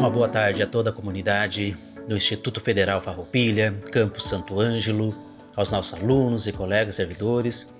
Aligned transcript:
Uma 0.00 0.08
boa 0.08 0.30
tarde 0.30 0.62
a 0.62 0.66
toda 0.66 0.88
a 0.88 0.92
comunidade 0.94 1.76
do 2.08 2.16
Instituto 2.16 2.58
Federal 2.58 3.02
Farroupilha, 3.02 3.78
Campus 3.92 4.24
Santo 4.24 4.58
Ângelo, 4.58 5.14
aos 5.54 5.70
nossos 5.70 5.92
alunos 5.92 6.46
e 6.46 6.52
colegas 6.54 6.94
servidores 6.94 7.70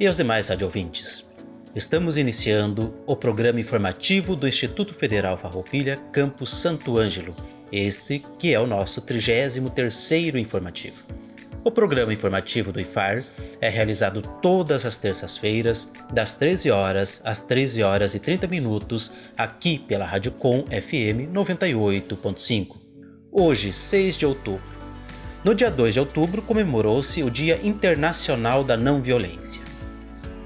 e 0.00 0.04
aos 0.04 0.16
demais 0.16 0.48
radiovintes. 0.48 1.32
Estamos 1.72 2.16
iniciando 2.16 2.92
o 3.06 3.14
programa 3.14 3.60
informativo 3.60 4.34
do 4.34 4.48
Instituto 4.48 4.92
Federal 4.92 5.38
Farroupilha, 5.38 5.96
Campus 6.12 6.50
Santo 6.50 6.98
Ângelo, 6.98 7.36
este 7.70 8.18
que 8.36 8.52
é 8.52 8.58
o 8.58 8.66
nosso 8.66 9.00
33º 9.02 10.40
informativo. 10.40 11.04
O 11.62 11.70
programa 11.70 12.12
informativo 12.12 12.72
do 12.72 12.80
IFAR 12.80 13.24
é 13.60 13.68
realizado 13.68 14.22
todas 14.40 14.86
as 14.86 14.96
terças-feiras, 14.98 15.92
das 16.12 16.34
13 16.34 16.70
horas 16.70 17.20
às 17.24 17.40
13 17.40 17.82
horas 17.82 18.14
e 18.14 18.20
30 18.20 18.46
minutos, 18.46 19.12
aqui 19.36 19.78
pela 19.78 20.06
Rádio 20.06 20.32
Com 20.32 20.64
FM 20.64 21.30
98.5. 21.32 22.76
Hoje, 23.30 23.72
6 23.72 24.16
de 24.16 24.26
outubro. 24.26 24.80
No 25.44 25.54
dia 25.54 25.70
2 25.70 25.94
de 25.94 26.00
outubro 26.00 26.42
comemorou-se 26.42 27.22
o 27.22 27.30
Dia 27.30 27.60
Internacional 27.62 28.64
da 28.64 28.76
Não 28.76 29.00
Violência. 29.00 29.62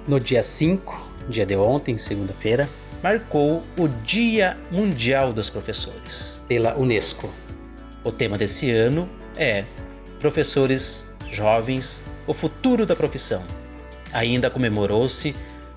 No 0.06 0.20
dia 0.20 0.42
5, 0.42 1.12
dia 1.28 1.46
de 1.46 1.56
ontem, 1.56 1.96
segunda-feira, 1.96 2.68
marcou 3.02 3.62
o 3.78 3.88
Dia 3.88 4.56
Mundial 4.70 5.32
dos 5.32 5.48
Professores, 5.50 6.40
pela 6.46 6.76
Unesco. 6.76 7.32
O 8.02 8.12
tema 8.12 8.36
desse 8.36 8.70
ano 8.70 9.08
é 9.36 9.64
Professores 10.20 11.08
Jovens, 11.30 12.02
o 12.26 12.34
futuro 12.34 12.86
da 12.86 12.96
profissão. 12.96 13.42
Ainda 14.12 14.50
comemorou-se 14.50 15.34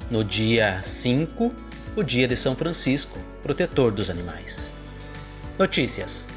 no 0.09 0.23
dia 0.23 0.81
5 0.83 1.53
o 1.95 2.03
Dia 2.03 2.27
de 2.27 2.35
São 2.35 2.55
Francisco, 2.55 3.19
protetor 3.41 3.91
dos 3.91 4.09
animais. 4.09 4.71
Notícias: 5.57 6.29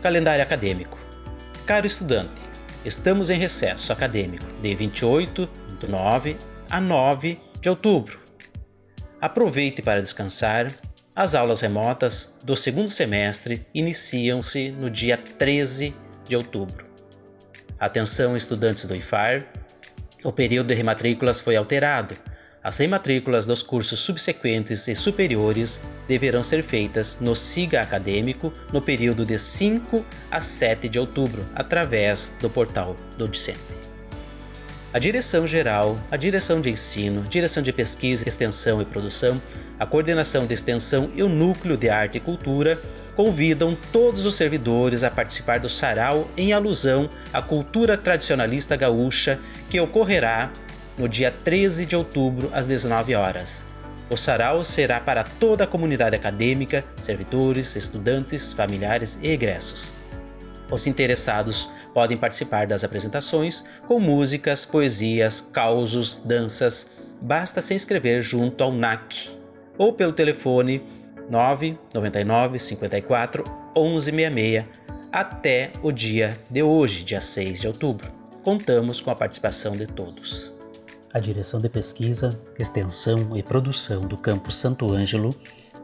Calendário 0.00 0.42
acadêmico. 0.42 0.98
Caro 1.66 1.86
estudante, 1.86 2.42
estamos 2.84 3.30
em 3.30 3.38
recesso 3.38 3.92
acadêmico 3.92 4.46
de 4.62 4.74
28 4.74 5.48
do 5.80 5.88
9 5.88 6.36
a 6.70 6.80
9 6.80 7.40
de 7.60 7.68
outubro. 7.68 8.20
Aproveite 9.20 9.82
para 9.82 10.02
descansar. 10.02 10.72
As 11.16 11.34
aulas 11.34 11.60
remotas 11.60 12.40
do 12.42 12.56
segundo 12.56 12.88
semestre 12.88 13.64
iniciam-se 13.72 14.70
no 14.72 14.90
dia 14.90 15.16
13 15.16 15.94
de 16.28 16.36
outubro. 16.36 16.93
Atenção, 17.78 18.36
estudantes 18.36 18.84
do 18.84 18.94
IFAR, 18.94 19.46
o 20.22 20.32
período 20.32 20.68
de 20.68 20.74
rematrículas 20.74 21.40
foi 21.40 21.56
alterado. 21.56 22.14
As 22.62 22.78
rematrículas 22.78 23.44
dos 23.44 23.62
cursos 23.62 24.00
subsequentes 24.00 24.88
e 24.88 24.94
superiores 24.94 25.82
deverão 26.08 26.42
ser 26.42 26.62
feitas 26.62 27.20
no 27.20 27.36
SIGA 27.36 27.82
acadêmico 27.82 28.52
no 28.72 28.80
período 28.80 29.24
de 29.24 29.38
5 29.38 30.04
a 30.30 30.40
7 30.40 30.88
de 30.88 30.98
outubro, 30.98 31.46
através 31.54 32.34
do 32.40 32.48
portal 32.48 32.96
do 33.18 33.28
discente. 33.28 33.58
A 34.94 34.98
direção 34.98 35.46
geral, 35.46 35.98
a 36.10 36.16
direção 36.16 36.60
de 36.60 36.70
ensino, 36.70 37.22
direção 37.24 37.62
de 37.62 37.72
pesquisa, 37.72 38.26
extensão 38.26 38.80
e 38.80 38.84
produção, 38.84 39.42
a 39.78 39.84
coordenação 39.84 40.46
de 40.46 40.54
extensão 40.54 41.10
e 41.14 41.22
o 41.22 41.28
núcleo 41.28 41.76
de 41.76 41.90
arte 41.90 42.18
e 42.18 42.20
cultura 42.20 42.80
convidam 43.14 43.76
todos 43.92 44.26
os 44.26 44.34
servidores 44.34 45.02
a 45.02 45.10
participar 45.10 45.60
do 45.60 45.68
sarau 45.68 46.28
em 46.36 46.52
alusão 46.52 47.08
à 47.32 47.40
cultura 47.40 47.96
tradicionalista 47.96 48.76
gaúcha 48.76 49.38
que 49.70 49.80
ocorrerá 49.80 50.52
no 50.96 51.08
dia 51.08 51.30
13 51.30 51.86
de 51.86 51.96
outubro 51.96 52.50
às 52.52 52.66
19 52.66 53.14
horas. 53.14 53.64
O 54.10 54.16
sarau 54.16 54.62
será 54.64 55.00
para 55.00 55.24
toda 55.24 55.64
a 55.64 55.66
comunidade 55.66 56.14
acadêmica, 56.14 56.84
servidores, 57.00 57.74
estudantes, 57.74 58.52
familiares 58.52 59.18
e 59.22 59.30
egressos. 59.30 59.92
Os 60.70 60.86
interessados 60.86 61.68
podem 61.92 62.16
participar 62.16 62.66
das 62.66 62.84
apresentações 62.84 63.64
com 63.86 64.00
músicas, 64.00 64.64
poesias, 64.64 65.40
causos, 65.40 66.20
danças. 66.24 67.14
Basta 67.20 67.60
se 67.62 67.74
inscrever 67.74 68.22
junto 68.22 68.62
ao 68.62 68.72
NAC 68.72 69.30
ou 69.78 69.92
pelo 69.92 70.12
telefone 70.12 70.82
999 71.28 72.58
54 72.58 73.44
1166 73.76 74.64
até 75.12 75.70
o 75.82 75.92
dia 75.92 76.36
de 76.50 76.62
hoje, 76.62 77.04
dia 77.04 77.20
6 77.20 77.60
de 77.60 77.68
outubro. 77.68 78.10
Contamos 78.42 79.00
com 79.00 79.10
a 79.10 79.14
participação 79.14 79.76
de 79.76 79.86
todos. 79.86 80.52
A 81.12 81.20
Direção 81.20 81.60
de 81.60 81.68
Pesquisa, 81.68 82.36
Extensão 82.58 83.36
e 83.36 83.42
Produção 83.42 84.08
do 84.08 84.16
Campus 84.16 84.56
Santo 84.56 84.92
Ângelo 84.92 85.32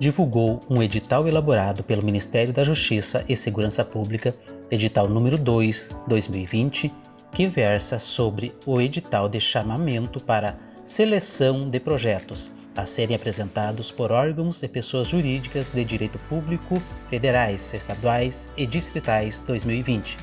divulgou 0.01 0.59
um 0.69 0.83
edital 0.83 1.28
elaborado 1.28 1.84
pelo 1.84 2.03
Ministério 2.03 2.53
da 2.53 2.65
Justiça 2.65 3.25
e 3.28 3.37
Segurança 3.37 3.84
Pública, 3.84 4.34
edital 4.71 5.09
número 5.09 5.39
2, 5.39 5.91
2020, 6.09 6.93
que 7.33 7.47
versa 7.47 8.01
sobre 8.01 8.53
o 8.67 8.81
edital 8.81 9.28
de 9.28 9.39
chamamento 9.39 10.19
para 10.19 10.59
seleção 10.83 11.71
de 11.71 11.78
projetos 11.78 12.51
a 12.77 12.87
serem 12.87 13.17
apresentados 13.17 13.91
por 13.91 14.13
órgãos 14.13 14.63
e 14.63 14.69
pessoas 14.69 15.09
jurídicas 15.09 15.73
de 15.73 15.85
direito 15.85 16.19
público 16.29 16.81
federais, 17.09 17.73
estaduais 17.75 18.51
e 18.57 18.67
distritais 18.67 19.41
2020. 19.41 20.17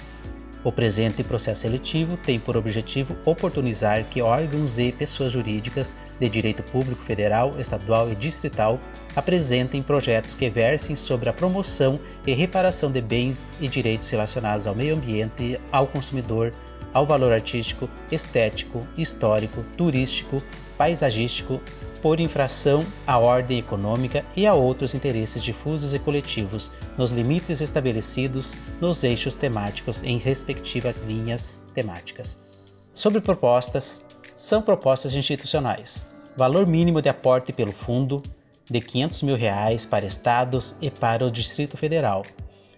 O 0.63 0.71
presente 0.71 1.23
processo 1.23 1.61
seletivo 1.61 2.17
tem 2.17 2.39
por 2.39 2.57
objetivo 2.57 3.15
oportunizar 3.25 4.03
que 4.05 4.21
órgãos 4.21 4.77
e 4.77 4.91
pessoas 4.91 5.31
jurídicas 5.31 5.95
de 6.19 6.27
direito 6.27 6.63
público 6.63 7.01
federal, 7.03 7.53
estadual 7.59 8.11
e 8.11 8.15
distrital 8.15 8.79
apresentem 9.15 9.81
projetos 9.81 10.35
que 10.35 10.49
versem 10.49 10.95
sobre 10.95 11.29
a 11.29 11.33
promoção 11.33 11.99
e 12.25 12.33
reparação 12.33 12.91
de 12.91 13.01
bens 13.01 13.45
e 13.61 13.67
direitos 13.67 14.09
relacionados 14.09 14.67
ao 14.67 14.75
meio 14.75 14.95
ambiente, 14.95 15.59
ao 15.71 15.87
consumidor, 15.87 16.51
ao 16.93 17.05
valor 17.05 17.31
artístico, 17.31 17.89
estético, 18.11 18.85
histórico, 18.97 19.63
turístico, 19.77 20.41
paisagístico, 20.77 21.61
por 21.97 22.19
infração 22.19 22.83
à 23.05 23.17
ordem 23.17 23.59
econômica 23.59 24.23
e 24.35 24.45
a 24.45 24.53
outros 24.53 24.93
interesses 24.93 25.41
difusos 25.41 25.93
e 25.93 25.99
coletivos, 25.99 26.71
nos 26.97 27.11
limites 27.11 27.61
estabelecidos 27.61 28.55
nos 28.79 29.03
eixos 29.03 29.35
temáticos 29.35 30.03
em 30.03 30.17
respectivas 30.17 31.01
linhas 31.01 31.65
temáticas. 31.73 32.37
Sobre 32.93 33.21
propostas, 33.21 34.01
são 34.35 34.61
propostas 34.61 35.13
institucionais. 35.15 36.05
Valor 36.35 36.67
mínimo 36.67 37.01
de 37.01 37.09
aporte 37.09 37.51
pelo 37.51 37.71
fundo 37.71 38.21
de 38.69 38.79
500 38.79 39.23
mil 39.23 39.35
reais 39.35 39.85
para 39.85 40.05
estados 40.05 40.75
e 40.81 40.91
para 40.91 41.25
o 41.25 41.31
Distrito 41.31 41.77
Federal 41.77 42.23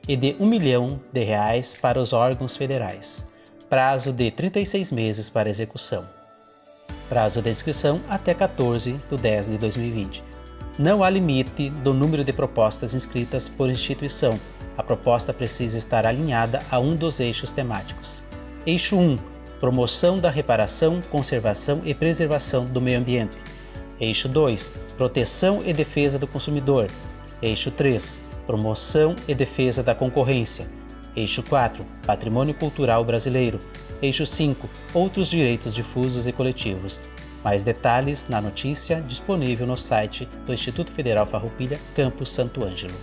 e 0.08 0.16
de 0.16 0.36
1 0.40 0.46
milhão 0.48 1.00
de 1.12 1.24
reais 1.24 1.76
para 1.76 2.00
os 2.00 2.14
órgãos 2.14 2.56
federais. 2.56 3.28
Prazo 3.70 4.14
de 4.14 4.32
36 4.32 4.92
meses 4.92 5.30
para 5.30 5.50
execução 5.50 6.19
Prazo 7.08 7.42
de 7.42 7.50
inscrição 7.50 8.00
até 8.08 8.34
14 8.34 9.00
de 9.10 9.18
10 9.18 9.50
de 9.50 9.58
2020. 9.58 10.24
Não 10.78 11.04
há 11.04 11.10
limite 11.10 11.70
do 11.70 11.94
número 11.94 12.24
de 12.24 12.32
propostas 12.32 12.94
inscritas 12.94 13.50
por 13.50 13.70
instituição. 13.70 14.40
A 14.78 14.84
proposta 14.84 15.34
precisa 15.34 15.78
estar 15.78 16.06
alinhada 16.06 16.62
a 16.72 16.80
um 16.80 16.96
dos 16.96 17.20
eixos 17.20 17.52
temáticos. 17.52 18.22
Eixo 18.66 18.96
1: 18.96 19.18
Promoção 19.60 20.20
da 20.20 20.30
reparação, 20.30 21.02
conservação 21.10 21.82
e 21.84 21.94
preservação 21.94 22.66
do 22.66 22.80
meio 22.80 23.00
ambiente. 23.00 23.36
Eixo 24.00 24.30
2: 24.30 24.72
Proteção 24.98 25.62
e 25.66 25.74
defesa 25.74 26.18
do 26.18 26.26
consumidor. 26.26 26.88
Eixo 27.42 27.70
3: 27.72 28.22
Promoção 28.48 29.16
e 29.28 29.36
defesa 29.36 29.84
da 29.84 29.94
concorrência. 29.94 30.79
Eixo 31.16 31.44
4: 31.44 31.86
Patrimônio 32.06 32.54
cultural 32.54 33.04
brasileiro. 33.04 33.60
Eixo 34.02 34.26
5 34.26 34.70
Outros 34.94 35.28
direitos 35.28 35.74
difusos 35.74 36.28
e 36.28 36.32
coletivos. 36.32 37.00
Mais 37.44 37.64
detalhes 37.64 38.28
na 38.28 38.42
notícia 38.42 39.02
disponível 39.02 39.66
no 39.66 39.78
site 39.78 40.28
do 40.46 40.54
Instituto 40.54 40.92
Federal 40.92 41.26
Farroupilha, 41.26 41.80
Campus 41.96 42.30
Santo 42.30 42.64
Ângelo. 42.64 42.94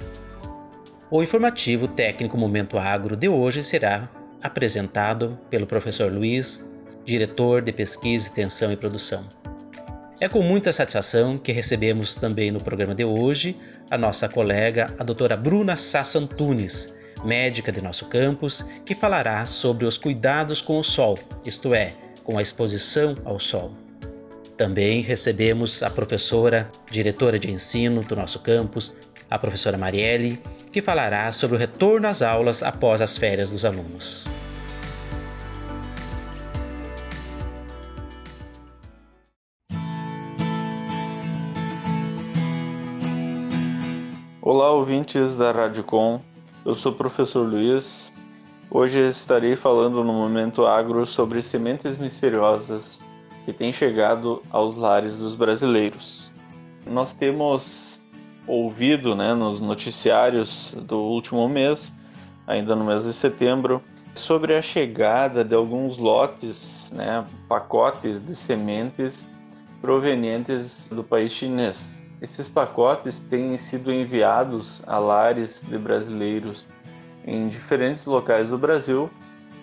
O 1.10 1.22
informativo 1.22 1.88
técnico 1.88 2.36
Momento 2.36 2.78
Agro 2.78 3.16
de 3.16 3.28
hoje 3.28 3.62
será 3.64 4.08
apresentado 4.42 5.38
pelo 5.48 5.66
professor 5.66 6.12
Luiz, 6.12 6.74
diretor 7.04 7.62
de 7.62 7.72
Pesquisa, 7.72 8.28
Extensão 8.28 8.72
e 8.72 8.76
Produção. 8.76 9.24
É 10.18 10.28
com 10.28 10.42
muita 10.42 10.72
satisfação 10.72 11.36
que 11.36 11.52
recebemos 11.52 12.14
também 12.14 12.50
no 12.50 12.62
programa 12.62 12.94
de 12.94 13.04
hoje 13.04 13.56
a 13.90 13.98
nossa 13.98 14.28
colega, 14.28 14.86
a 14.98 15.04
doutora 15.04 15.36
Bruna 15.36 15.76
Sasso 15.76 16.18
Antunes, 16.18 16.94
médica 17.26 17.72
de 17.72 17.82
nosso 17.82 18.06
campus, 18.06 18.62
que 18.84 18.94
falará 18.94 19.44
sobre 19.44 19.84
os 19.84 19.98
cuidados 19.98 20.62
com 20.62 20.78
o 20.78 20.84
sol, 20.84 21.18
isto 21.44 21.74
é, 21.74 21.94
com 22.24 22.38
a 22.38 22.42
exposição 22.42 23.16
ao 23.24 23.38
sol. 23.40 23.72
Também 24.56 25.02
recebemos 25.02 25.82
a 25.82 25.90
professora, 25.90 26.70
diretora 26.90 27.38
de 27.38 27.50
ensino 27.50 28.00
do 28.02 28.16
nosso 28.16 28.38
campus, 28.38 28.94
a 29.28 29.38
professora 29.38 29.76
Marielle, 29.76 30.40
que 30.72 30.80
falará 30.80 31.30
sobre 31.32 31.56
o 31.56 31.58
retorno 31.58 32.06
às 32.06 32.22
aulas 32.22 32.62
após 32.62 33.02
as 33.02 33.18
férias 33.18 33.50
dos 33.50 33.64
alunos. 33.64 34.24
Olá, 44.40 44.70
ouvintes 44.70 45.34
da 45.34 45.50
Radicom. 45.50 46.20
Eu 46.66 46.74
sou 46.74 46.90
o 46.90 46.94
professor 46.96 47.46
Luiz. 47.46 48.12
Hoje 48.68 48.98
estarei 49.08 49.54
falando 49.54 50.02
no 50.02 50.12
Momento 50.12 50.66
Agro 50.66 51.06
sobre 51.06 51.40
sementes 51.40 51.96
misteriosas 51.96 52.98
que 53.44 53.52
têm 53.52 53.72
chegado 53.72 54.42
aos 54.50 54.76
lares 54.76 55.16
dos 55.16 55.36
brasileiros. 55.36 56.28
Nós 56.84 57.14
temos 57.14 58.00
ouvido 58.48 59.14
né, 59.14 59.32
nos 59.32 59.60
noticiários 59.60 60.74
do 60.76 60.98
último 60.98 61.48
mês, 61.48 61.94
ainda 62.48 62.74
no 62.74 62.84
mês 62.84 63.04
de 63.04 63.12
setembro, 63.12 63.80
sobre 64.12 64.56
a 64.56 64.60
chegada 64.60 65.44
de 65.44 65.54
alguns 65.54 65.96
lotes, 65.96 66.90
né, 66.90 67.24
pacotes 67.48 68.18
de 68.18 68.34
sementes 68.34 69.24
provenientes 69.80 70.84
do 70.90 71.04
país 71.04 71.30
chinês. 71.30 71.78
Esses 72.20 72.48
pacotes 72.48 73.18
têm 73.30 73.58
sido 73.58 73.92
enviados 73.92 74.82
a 74.86 74.98
lares 74.98 75.60
de 75.62 75.76
brasileiros 75.76 76.66
em 77.26 77.48
diferentes 77.48 78.06
locais 78.06 78.48
do 78.48 78.56
Brasil, 78.56 79.10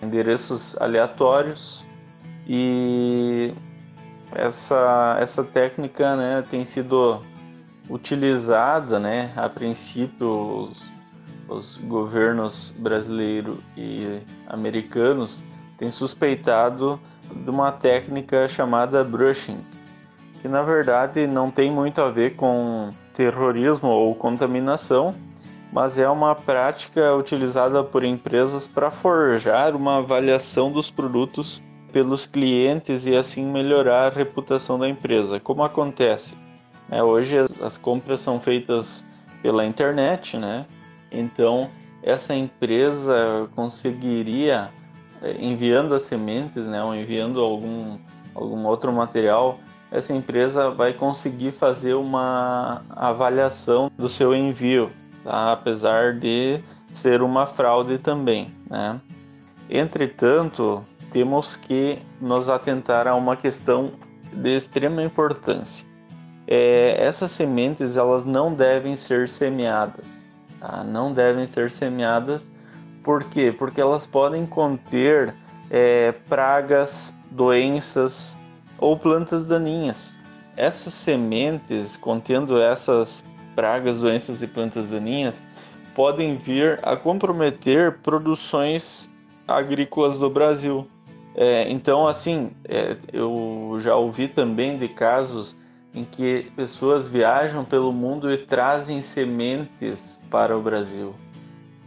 endereços 0.02 0.76
aleatórios 0.80 1.84
e 2.46 3.52
essa, 4.32 5.16
essa 5.20 5.42
técnica 5.42 6.14
né, 6.14 6.44
tem 6.48 6.64
sido 6.64 7.20
utilizada, 7.88 8.98
né, 8.98 9.32
a 9.36 9.48
princípio 9.48 10.70
os, 10.70 10.82
os 11.48 11.76
governos 11.76 12.72
brasileiro 12.78 13.58
e 13.76 14.20
americanos 14.46 15.42
têm 15.78 15.90
suspeitado 15.90 17.00
de 17.30 17.50
uma 17.50 17.72
técnica 17.72 18.48
chamada 18.48 19.02
brushing, 19.02 19.58
que 20.44 20.48
na 20.48 20.60
verdade 20.60 21.26
não 21.26 21.50
tem 21.50 21.70
muito 21.70 22.02
a 22.02 22.10
ver 22.10 22.36
com 22.36 22.90
terrorismo 23.16 23.88
ou 23.88 24.14
contaminação, 24.14 25.14
mas 25.72 25.96
é 25.96 26.06
uma 26.06 26.34
prática 26.34 27.16
utilizada 27.16 27.82
por 27.82 28.04
empresas 28.04 28.66
para 28.66 28.90
forjar 28.90 29.74
uma 29.74 30.00
avaliação 30.00 30.70
dos 30.70 30.90
produtos 30.90 31.62
pelos 31.90 32.26
clientes 32.26 33.06
e 33.06 33.16
assim 33.16 33.42
melhorar 33.42 34.12
a 34.12 34.14
reputação 34.14 34.78
da 34.78 34.86
empresa. 34.86 35.40
Como 35.40 35.64
acontece? 35.64 36.34
É, 36.90 37.02
hoje 37.02 37.38
as, 37.38 37.62
as 37.62 37.78
compras 37.78 38.20
são 38.20 38.38
feitas 38.38 39.02
pela 39.40 39.64
internet, 39.64 40.36
né? 40.36 40.66
Então 41.10 41.70
essa 42.02 42.34
empresa 42.34 43.48
conseguiria 43.56 44.68
eh, 45.22 45.36
enviando 45.40 45.94
as 45.94 46.02
sementes, 46.02 46.66
né, 46.66 46.84
ou 46.84 46.94
enviando 46.94 47.40
algum 47.40 47.96
algum 48.34 48.66
outro 48.66 48.92
material 48.92 49.58
essa 49.90 50.12
empresa 50.12 50.70
vai 50.70 50.92
conseguir 50.92 51.52
fazer 51.52 51.94
uma 51.94 52.82
avaliação 52.90 53.90
do 53.96 54.08
seu 54.08 54.34
envio, 54.34 54.90
tá? 55.22 55.52
apesar 55.52 56.14
de 56.14 56.60
ser 56.94 57.22
uma 57.22 57.46
fraude 57.46 57.98
também. 57.98 58.48
Né? 58.68 59.00
Entretanto, 59.68 60.84
temos 61.12 61.56
que 61.56 61.98
nos 62.20 62.48
atentar 62.48 63.06
a 63.06 63.14
uma 63.14 63.36
questão 63.36 63.92
de 64.32 64.56
extrema 64.56 65.02
importância. 65.02 65.86
É, 66.46 66.96
essas 67.02 67.32
sementes 67.32 67.96
elas 67.96 68.24
não 68.24 68.52
devem 68.52 68.96
ser 68.96 69.28
semeadas, 69.28 70.04
tá? 70.60 70.84
não 70.84 71.12
devem 71.12 71.46
ser 71.46 71.70
semeadas, 71.70 72.42
por 73.02 73.22
quê? 73.24 73.54
Porque 73.56 73.80
elas 73.80 74.06
podem 74.06 74.46
conter 74.46 75.34
é, 75.70 76.12
pragas, 76.28 77.12
doenças, 77.30 78.34
ou 78.78 78.96
plantas 78.96 79.46
daninhas. 79.46 80.12
Essas 80.56 80.94
sementes 80.94 81.96
contendo 81.96 82.60
essas 82.60 83.24
pragas, 83.54 84.00
doenças 84.00 84.42
e 84.42 84.46
plantas 84.46 84.90
daninhas 84.90 85.40
podem 85.94 86.34
vir 86.34 86.78
a 86.82 86.96
comprometer 86.96 87.98
produções 87.98 89.08
agrícolas 89.46 90.18
do 90.18 90.28
Brasil. 90.28 90.86
É, 91.36 91.70
então, 91.70 92.06
assim, 92.06 92.50
é, 92.64 92.96
eu 93.12 93.78
já 93.82 93.96
ouvi 93.96 94.28
também 94.28 94.76
de 94.76 94.88
casos 94.88 95.56
em 95.94 96.04
que 96.04 96.50
pessoas 96.56 97.08
viajam 97.08 97.64
pelo 97.64 97.92
mundo 97.92 98.32
e 98.32 98.38
trazem 98.38 99.02
sementes 99.02 99.98
para 100.30 100.56
o 100.56 100.60
Brasil. 100.60 101.14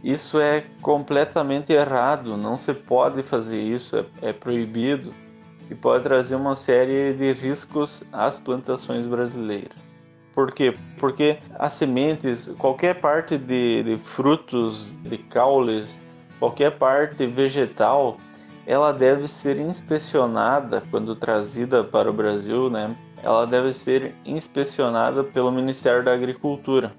Isso 0.02 0.38
é 0.40 0.64
completamente 0.80 1.72
errado, 1.72 2.36
não 2.36 2.56
se 2.56 2.72
pode 2.72 3.22
fazer 3.22 3.60
isso, 3.60 3.96
é, 3.96 4.04
é 4.22 4.32
proibido 4.32 5.12
e 5.70 5.74
pode 5.74 6.04
trazer 6.04 6.34
uma 6.34 6.54
série 6.54 7.12
de 7.12 7.32
riscos 7.32 8.02
às 8.12 8.38
plantações 8.38 9.06
brasileiras. 9.06 9.76
Por 10.34 10.52
quê? 10.52 10.72
Porque 10.98 11.38
as 11.58 11.72
sementes, 11.72 12.48
qualquer 12.58 13.00
parte 13.00 13.36
de, 13.36 13.82
de 13.82 13.96
frutos, 13.96 14.90
de 15.02 15.18
caules, 15.18 15.88
qualquer 16.38 16.78
parte 16.78 17.26
vegetal, 17.26 18.16
ela 18.64 18.92
deve 18.92 19.26
ser 19.26 19.58
inspecionada 19.58 20.82
quando 20.90 21.16
trazida 21.16 21.82
para 21.82 22.08
o 22.08 22.12
Brasil, 22.12 22.70
né? 22.70 22.94
Ela 23.22 23.46
deve 23.46 23.72
ser 23.72 24.14
inspecionada 24.24 25.24
pelo 25.24 25.50
Ministério 25.50 26.04
da 26.04 26.12
Agricultura, 26.12 26.92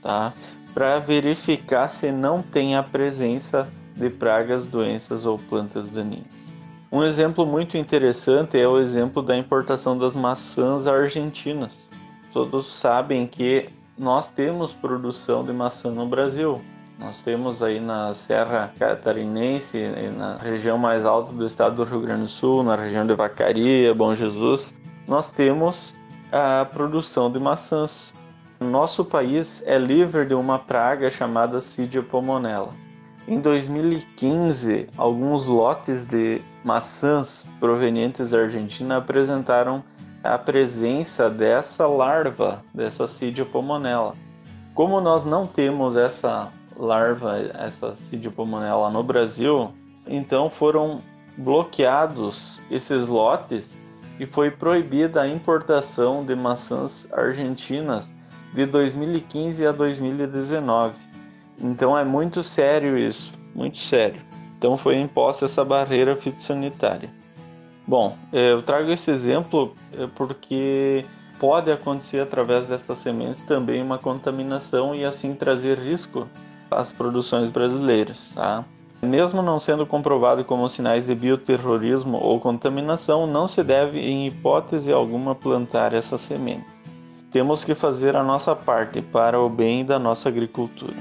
tá? 0.00 0.32
Para 0.72 0.98
verificar 0.98 1.88
se 1.88 2.10
não 2.10 2.40
tem 2.40 2.74
a 2.74 2.82
presença 2.82 3.68
de 3.94 4.08
pragas, 4.08 4.64
doenças 4.64 5.26
ou 5.26 5.36
plantas 5.38 5.90
daninhas. 5.90 6.37
Um 6.90 7.04
exemplo 7.04 7.44
muito 7.44 7.76
interessante 7.76 8.58
é 8.58 8.66
o 8.66 8.78
exemplo 8.78 9.22
da 9.22 9.36
importação 9.36 9.98
das 9.98 10.14
maçãs 10.14 10.86
argentinas. 10.86 11.76
Todos 12.32 12.74
sabem 12.74 13.26
que 13.26 13.68
nós 13.98 14.30
temos 14.30 14.72
produção 14.72 15.44
de 15.44 15.52
maçã 15.52 15.90
no 15.90 16.06
Brasil. 16.06 16.62
Nós 16.98 17.20
temos 17.20 17.62
aí 17.62 17.78
na 17.78 18.14
Serra 18.14 18.72
Catarinense, 18.78 19.78
na 20.16 20.38
região 20.38 20.78
mais 20.78 21.04
alta 21.04 21.30
do 21.30 21.44
estado 21.44 21.76
do 21.76 21.84
Rio 21.84 22.00
Grande 22.00 22.22
do 22.22 22.28
Sul, 22.28 22.62
na 22.62 22.74
região 22.74 23.06
de 23.06 23.14
Vacaria, 23.14 23.94
Bom 23.94 24.14
Jesus, 24.14 24.74
nós 25.06 25.30
temos 25.30 25.94
a 26.32 26.64
produção 26.64 27.30
de 27.30 27.38
maçãs. 27.38 28.14
Nosso 28.58 29.04
país 29.04 29.62
é 29.66 29.78
livre 29.78 30.24
de 30.24 30.34
uma 30.34 30.58
praga 30.58 31.10
chamada 31.10 31.60
Cidia 31.60 32.02
pomonella. 32.02 32.87
Em 33.28 33.40
2015, 33.40 34.88
alguns 34.96 35.44
lotes 35.44 36.02
de 36.04 36.40
maçãs 36.64 37.44
provenientes 37.60 38.30
da 38.30 38.38
Argentina 38.38 38.96
apresentaram 38.96 39.84
a 40.24 40.38
presença 40.38 41.28
dessa 41.28 41.86
larva, 41.86 42.64
dessa 42.72 43.06
Cidia 43.06 43.44
pomonella. 43.44 44.14
Como 44.74 44.98
nós 45.02 45.26
não 45.26 45.46
temos 45.46 45.94
essa 45.94 46.50
larva, 46.74 47.38
essa 47.38 47.96
Cidia 48.08 48.30
pomonella 48.30 48.88
no 48.88 49.02
Brasil, 49.02 49.72
então 50.06 50.48
foram 50.48 51.00
bloqueados 51.36 52.58
esses 52.70 53.08
lotes 53.08 53.68
e 54.18 54.24
foi 54.24 54.50
proibida 54.50 55.20
a 55.20 55.28
importação 55.28 56.24
de 56.24 56.34
maçãs 56.34 57.06
argentinas 57.12 58.10
de 58.54 58.64
2015 58.64 59.66
a 59.66 59.70
2019. 59.70 61.07
Então 61.60 61.96
é 61.96 62.04
muito 62.04 62.42
sério 62.42 62.96
isso, 62.96 63.32
muito 63.54 63.78
sério. 63.78 64.20
Então 64.56 64.76
foi 64.76 64.98
imposta 64.98 65.44
essa 65.44 65.64
barreira 65.64 66.16
fitossanitária. 66.16 67.10
Bom, 67.86 68.16
é, 68.32 68.52
eu 68.52 68.62
trago 68.62 68.90
esse 68.90 69.10
exemplo 69.10 69.74
é, 69.96 70.06
porque 70.14 71.04
pode 71.38 71.70
acontecer 71.70 72.20
através 72.20 72.66
dessas 72.66 72.98
sementes 72.98 73.40
também 73.42 73.82
uma 73.82 73.98
contaminação 73.98 74.94
e 74.94 75.04
assim 75.04 75.34
trazer 75.34 75.78
risco 75.78 76.26
às 76.70 76.92
produções 76.92 77.48
brasileiras, 77.48 78.30
tá? 78.34 78.64
Mesmo 79.00 79.40
não 79.42 79.60
sendo 79.60 79.86
comprovado 79.86 80.44
como 80.44 80.68
sinais 80.68 81.06
de 81.06 81.14
bioterrorismo 81.14 82.18
ou 82.18 82.40
contaminação, 82.40 83.26
não 83.26 83.46
se 83.46 83.62
deve 83.62 84.00
em 84.00 84.26
hipótese 84.26 84.92
alguma 84.92 85.34
plantar 85.34 85.94
essas 85.94 86.20
sementes. 86.20 86.66
Temos 87.30 87.62
que 87.62 87.74
fazer 87.74 88.16
a 88.16 88.24
nossa 88.24 88.56
parte 88.56 89.00
para 89.00 89.40
o 89.40 89.48
bem 89.48 89.84
da 89.84 89.98
nossa 89.98 90.28
agricultura. 90.28 90.94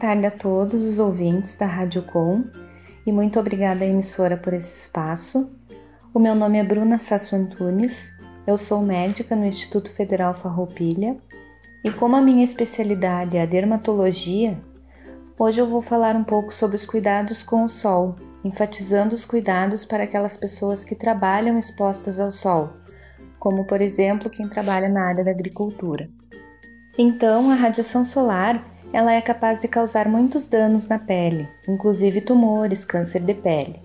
Tarde 0.00 0.24
a 0.24 0.30
todos 0.30 0.86
os 0.86 0.98
ouvintes 0.98 1.54
da 1.56 1.66
Rádio 1.66 2.02
Com 2.02 2.44
e 3.06 3.12
muito 3.12 3.38
obrigada 3.38 3.84
à 3.84 3.86
emissora 3.86 4.34
por 4.34 4.54
esse 4.54 4.86
espaço. 4.86 5.50
O 6.14 6.18
meu 6.18 6.34
nome 6.34 6.58
é 6.58 6.64
Bruna 6.64 6.98
Sasso 6.98 7.36
Antunes, 7.36 8.10
eu 8.46 8.56
sou 8.56 8.80
médica 8.80 9.36
no 9.36 9.44
Instituto 9.44 9.92
Federal 9.92 10.32
Farroupilha 10.32 11.18
e 11.84 11.90
como 11.90 12.16
a 12.16 12.22
minha 12.22 12.42
especialidade 12.42 13.36
é 13.36 13.42
a 13.42 13.46
dermatologia, 13.46 14.58
hoje 15.38 15.60
eu 15.60 15.68
vou 15.68 15.82
falar 15.82 16.16
um 16.16 16.24
pouco 16.24 16.52
sobre 16.52 16.76
os 16.76 16.86
cuidados 16.86 17.42
com 17.42 17.62
o 17.62 17.68
sol, 17.68 18.16
enfatizando 18.42 19.14
os 19.14 19.26
cuidados 19.26 19.84
para 19.84 20.04
aquelas 20.04 20.34
pessoas 20.34 20.82
que 20.82 20.94
trabalham 20.94 21.58
expostas 21.58 22.18
ao 22.18 22.32
sol, 22.32 22.72
como 23.38 23.66
por 23.66 23.82
exemplo 23.82 24.30
quem 24.30 24.48
trabalha 24.48 24.88
na 24.88 25.02
área 25.02 25.22
da 25.22 25.30
agricultura. 25.30 26.08
Então, 26.96 27.50
a 27.50 27.54
radiação 27.54 28.02
solar 28.02 28.69
ela 28.92 29.12
é 29.12 29.20
capaz 29.20 29.58
de 29.58 29.68
causar 29.68 30.08
muitos 30.08 30.46
danos 30.46 30.86
na 30.86 30.98
pele, 30.98 31.48
inclusive 31.68 32.20
tumores, 32.20 32.84
câncer 32.84 33.20
de 33.20 33.34
pele. 33.34 33.80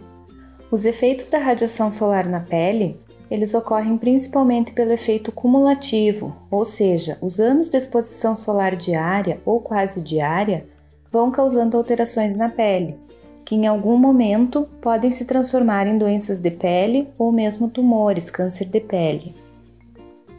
Os 0.71 0.83
efeitos 0.83 1.29
da 1.29 1.38
radiação 1.38 1.91
solar 1.91 2.27
na 2.27 2.39
pele, 2.39 3.00
eles 3.29 3.53
ocorrem 3.53 3.97
principalmente 3.97 4.71
pelo 4.71 4.91
efeito 4.91 5.31
cumulativo, 5.31 6.35
ou 6.50 6.65
seja, 6.65 7.17
os 7.21 7.39
anos 7.39 7.69
de 7.69 7.77
exposição 7.77 8.35
solar 8.35 8.75
diária 8.75 9.39
ou 9.45 9.59
quase 9.59 10.01
diária 10.01 10.65
vão 11.12 11.31
causando 11.31 11.77
alterações 11.77 12.35
na 12.35 12.50
pele, 12.50 12.97
que 13.45 13.55
em 13.55 13.67
algum 13.67 13.97
momento 13.97 14.67
podem 14.81 15.12
se 15.12 15.25
transformar 15.25 15.85
em 15.85 15.97
doenças 15.97 16.39
de 16.39 16.50
pele 16.50 17.07
ou 17.17 17.31
mesmo 17.31 17.69
tumores, 17.69 18.29
câncer 18.29 18.65
de 18.65 18.81
pele. 18.81 19.35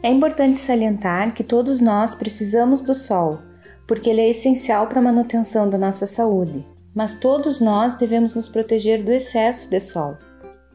É 0.03 0.09
importante 0.09 0.59
salientar 0.59 1.33
que 1.33 1.43
todos 1.43 1.81
nós 1.81 2.13
precisamos 2.13 2.81
do 2.81 2.93
sol, 2.93 3.39
porque 3.87 4.09
ele 4.09 4.21
é 4.21 4.29
essencial 4.29 4.87
para 4.87 4.99
a 4.99 5.03
manutenção 5.03 5.69
da 5.69 5.77
nossa 5.77 6.05
saúde, 6.05 6.67
mas 6.93 7.15
todos 7.15 7.59
nós 7.61 7.95
devemos 7.95 8.35
nos 8.35 8.49
proteger 8.49 9.03
do 9.03 9.11
excesso 9.11 9.69
de 9.69 9.79
sol, 9.79 10.17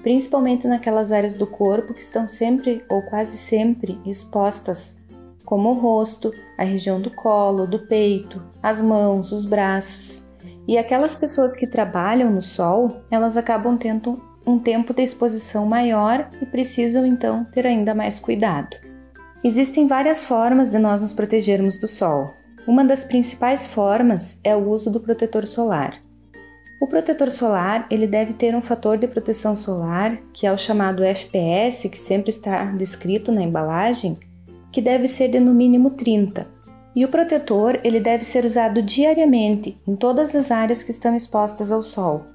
principalmente 0.02 0.66
naquelas 0.66 1.12
áreas 1.12 1.34
do 1.34 1.46
corpo 1.46 1.92
que 1.92 2.00
estão 2.00 2.26
sempre 2.26 2.82
ou 2.88 3.02
quase 3.02 3.36
sempre 3.36 4.00
expostas, 4.06 4.96
como 5.44 5.70
o 5.70 5.74
rosto, 5.74 6.32
a 6.58 6.64
região 6.64 7.00
do 7.00 7.10
colo, 7.10 7.66
do 7.66 7.80
peito, 7.80 8.42
as 8.62 8.80
mãos, 8.80 9.32
os 9.32 9.44
braços. 9.44 10.26
E 10.66 10.78
aquelas 10.78 11.14
pessoas 11.14 11.54
que 11.54 11.66
trabalham 11.66 12.30
no 12.30 12.40
sol, 12.40 12.88
elas 13.10 13.36
acabam 13.36 13.76
tendo 13.76 14.22
um 14.46 14.58
tempo 14.58 14.94
de 14.94 15.02
exposição 15.02 15.66
maior 15.66 16.28
e 16.40 16.46
precisam 16.46 17.04
então 17.04 17.44
ter 17.44 17.66
ainda 17.66 17.94
mais 17.94 18.18
cuidado. 18.18 18.76
Existem 19.44 19.86
várias 19.86 20.24
formas 20.24 20.70
de 20.70 20.78
nós 20.78 21.02
nos 21.02 21.12
protegermos 21.12 21.76
do 21.76 21.88
sol. 21.88 22.32
Uma 22.64 22.84
das 22.84 23.02
principais 23.02 23.66
formas 23.66 24.38
é 24.44 24.54
o 24.54 24.70
uso 24.70 24.88
do 24.88 25.00
protetor 25.00 25.48
solar. 25.48 26.00
O 26.80 26.86
protetor 26.86 27.28
solar 27.28 27.88
ele 27.90 28.06
deve 28.06 28.34
ter 28.34 28.54
um 28.54 28.62
fator 28.62 28.96
de 28.96 29.08
proteção 29.08 29.56
solar, 29.56 30.16
que 30.32 30.46
é 30.46 30.52
o 30.52 30.56
chamado 30.56 31.02
FPS, 31.02 31.88
que 31.88 31.98
sempre 31.98 32.30
está 32.30 32.64
descrito 32.66 33.32
na 33.32 33.42
embalagem, 33.42 34.16
que 34.70 34.80
deve 34.80 35.08
ser 35.08 35.26
de 35.26 35.40
no 35.40 35.52
mínimo 35.52 35.90
30. 35.90 36.46
E 36.94 37.04
o 37.04 37.08
protetor 37.08 37.80
ele 37.82 37.98
deve 37.98 38.24
ser 38.24 38.44
usado 38.44 38.80
diariamente 38.80 39.76
em 39.86 39.96
todas 39.96 40.32
as 40.36 40.52
áreas 40.52 40.84
que 40.84 40.92
estão 40.92 41.16
expostas 41.16 41.72
ao 41.72 41.82
sol. 41.82 42.26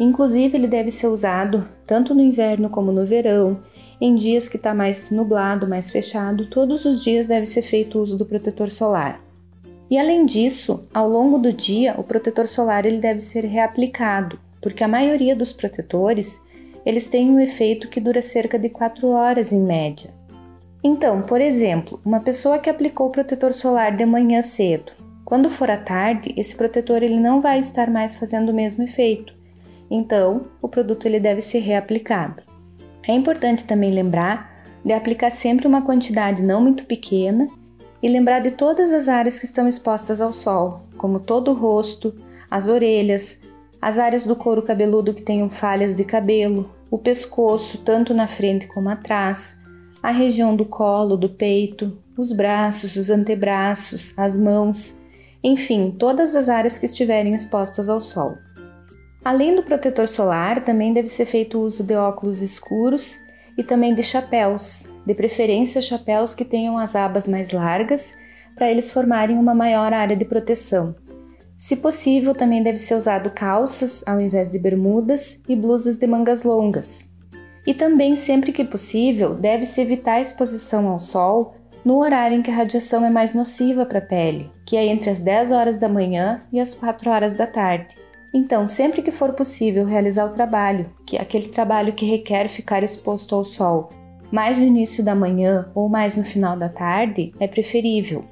Inclusive 0.00 0.56
ele 0.56 0.66
deve 0.66 0.90
ser 0.90 1.06
usado 1.06 1.68
tanto 1.86 2.12
no 2.12 2.22
inverno 2.22 2.70
como 2.70 2.90
no 2.90 3.06
verão, 3.06 3.60
em 4.00 4.16
dias 4.16 4.48
que 4.48 4.56
está 4.56 4.74
mais 4.74 5.12
nublado, 5.12 5.68
mais 5.68 5.90
fechado, 5.90 6.50
todos 6.50 6.84
os 6.84 7.04
dias 7.04 7.28
deve 7.28 7.46
ser 7.46 7.62
feito 7.62 7.98
o 7.98 8.02
uso 8.02 8.18
do 8.18 8.26
protetor 8.26 8.68
solar. 8.68 9.29
E 9.90 9.98
além 9.98 10.24
disso, 10.24 10.84
ao 10.94 11.08
longo 11.08 11.36
do 11.36 11.52
dia, 11.52 11.96
o 11.98 12.04
protetor 12.04 12.46
solar 12.46 12.86
ele 12.86 13.00
deve 13.00 13.20
ser 13.20 13.44
reaplicado, 13.44 14.38
porque 14.62 14.84
a 14.84 14.88
maioria 14.88 15.34
dos 15.34 15.52
protetores 15.52 16.40
eles 16.86 17.08
têm 17.08 17.28
um 17.28 17.40
efeito 17.40 17.88
que 17.88 18.00
dura 18.00 18.22
cerca 18.22 18.58
de 18.58 18.68
4 18.68 19.08
horas 19.08 19.52
em 19.52 19.60
média. 19.60 20.14
Então, 20.82 21.22
por 21.22 21.40
exemplo, 21.40 22.00
uma 22.04 22.20
pessoa 22.20 22.58
que 22.58 22.70
aplicou 22.70 23.08
o 23.08 23.12
protetor 23.12 23.52
solar 23.52 23.96
de 23.96 24.06
manhã 24.06 24.40
cedo, 24.40 24.92
quando 25.24 25.50
for 25.50 25.70
à 25.70 25.76
tarde, 25.76 26.32
esse 26.36 26.56
protetor 26.56 27.02
ele 27.02 27.20
não 27.20 27.40
vai 27.40 27.58
estar 27.58 27.90
mais 27.90 28.14
fazendo 28.14 28.50
o 28.50 28.54
mesmo 28.54 28.84
efeito. 28.84 29.34
Então, 29.90 30.46
o 30.62 30.68
produto 30.68 31.06
ele 31.06 31.20
deve 31.20 31.42
ser 31.42 31.58
reaplicado. 31.58 32.42
É 33.06 33.12
importante 33.12 33.64
também 33.64 33.90
lembrar 33.90 34.56
de 34.84 34.92
aplicar 34.92 35.30
sempre 35.30 35.66
uma 35.66 35.82
quantidade 35.82 36.42
não 36.42 36.62
muito 36.62 36.84
pequena 36.84 37.46
e 38.02 38.08
lembrar 38.08 38.40
de 38.40 38.52
todas 38.52 38.92
as 38.92 39.08
áreas 39.08 39.38
que 39.38 39.44
estão 39.44 39.68
expostas 39.68 40.20
ao 40.20 40.32
sol, 40.32 40.82
como 40.96 41.20
todo 41.20 41.50
o 41.50 41.54
rosto, 41.54 42.14
as 42.50 42.66
orelhas, 42.66 43.40
as 43.80 43.98
áreas 43.98 44.26
do 44.26 44.36
couro 44.36 44.62
cabeludo 44.62 45.14
que 45.14 45.22
tenham 45.22 45.48
falhas 45.48 45.94
de 45.94 46.04
cabelo, 46.04 46.70
o 46.90 46.98
pescoço, 46.98 47.78
tanto 47.78 48.12
na 48.12 48.26
frente 48.26 48.66
como 48.66 48.88
atrás, 48.88 49.60
a 50.02 50.10
região 50.10 50.56
do 50.56 50.64
colo, 50.64 51.16
do 51.16 51.28
peito, 51.28 51.96
os 52.16 52.32
braços, 52.32 52.96
os 52.96 53.10
antebraços, 53.10 54.16
as 54.18 54.36
mãos, 54.36 54.98
enfim, 55.42 55.94
todas 55.98 56.36
as 56.36 56.48
áreas 56.48 56.76
que 56.76 56.86
estiverem 56.86 57.34
expostas 57.34 57.88
ao 57.88 58.00
sol. 58.00 58.36
Além 59.24 59.54
do 59.54 59.62
protetor 59.62 60.08
solar, 60.08 60.64
também 60.64 60.92
deve 60.92 61.08
ser 61.08 61.26
feito 61.26 61.58
o 61.58 61.62
uso 61.62 61.82
de 61.82 61.94
óculos 61.94 62.40
escuros 62.40 63.18
e 63.60 63.62
também 63.62 63.94
de 63.94 64.02
chapéus, 64.02 64.88
de 65.04 65.14
preferência 65.14 65.82
chapéus 65.82 66.34
que 66.34 66.46
tenham 66.46 66.78
as 66.78 66.96
abas 66.96 67.28
mais 67.28 67.50
largas, 67.50 68.14
para 68.56 68.70
eles 68.70 68.90
formarem 68.90 69.36
uma 69.36 69.54
maior 69.54 69.92
área 69.92 70.16
de 70.16 70.24
proteção. 70.24 70.94
Se 71.58 71.76
possível, 71.76 72.34
também 72.34 72.62
deve 72.62 72.78
ser 72.78 72.94
usado 72.94 73.30
calças 73.30 74.02
ao 74.06 74.18
invés 74.18 74.52
de 74.52 74.58
bermudas 74.58 75.42
e 75.46 75.54
blusas 75.54 75.96
de 75.96 76.06
mangas 76.06 76.42
longas. 76.42 77.04
E 77.66 77.74
também, 77.74 78.16
sempre 78.16 78.50
que 78.50 78.64
possível, 78.64 79.34
deve-se 79.34 79.82
evitar 79.82 80.14
a 80.14 80.20
exposição 80.22 80.88
ao 80.88 80.98
sol 80.98 81.54
no 81.84 81.98
horário 81.98 82.38
em 82.38 82.42
que 82.42 82.50
a 82.50 82.54
radiação 82.54 83.04
é 83.04 83.10
mais 83.10 83.34
nociva 83.34 83.84
para 83.84 83.98
a 83.98 84.06
pele, 84.06 84.50
que 84.64 84.74
é 84.74 84.86
entre 84.86 85.10
as 85.10 85.20
10 85.20 85.50
horas 85.50 85.76
da 85.76 85.88
manhã 85.88 86.40
e 86.50 86.58
as 86.58 86.72
4 86.72 87.10
horas 87.10 87.34
da 87.34 87.46
tarde. 87.46 87.94
Então, 88.32 88.68
sempre 88.68 89.02
que 89.02 89.10
for 89.10 89.32
possível 89.32 89.84
realizar 89.84 90.24
o 90.24 90.32
trabalho, 90.32 90.86
que 91.04 91.16
é 91.16 91.20
aquele 91.20 91.48
trabalho 91.48 91.92
que 91.92 92.06
requer 92.06 92.48
ficar 92.48 92.82
exposto 92.82 93.34
ao 93.34 93.44
sol, 93.44 93.88
mais 94.30 94.58
no 94.58 94.64
início 94.64 95.04
da 95.04 95.14
manhã 95.14 95.68
ou 95.74 95.88
mais 95.88 96.16
no 96.16 96.22
final 96.22 96.56
da 96.56 96.68
tarde, 96.68 97.32
é 97.40 97.48
preferível. 97.48 98.24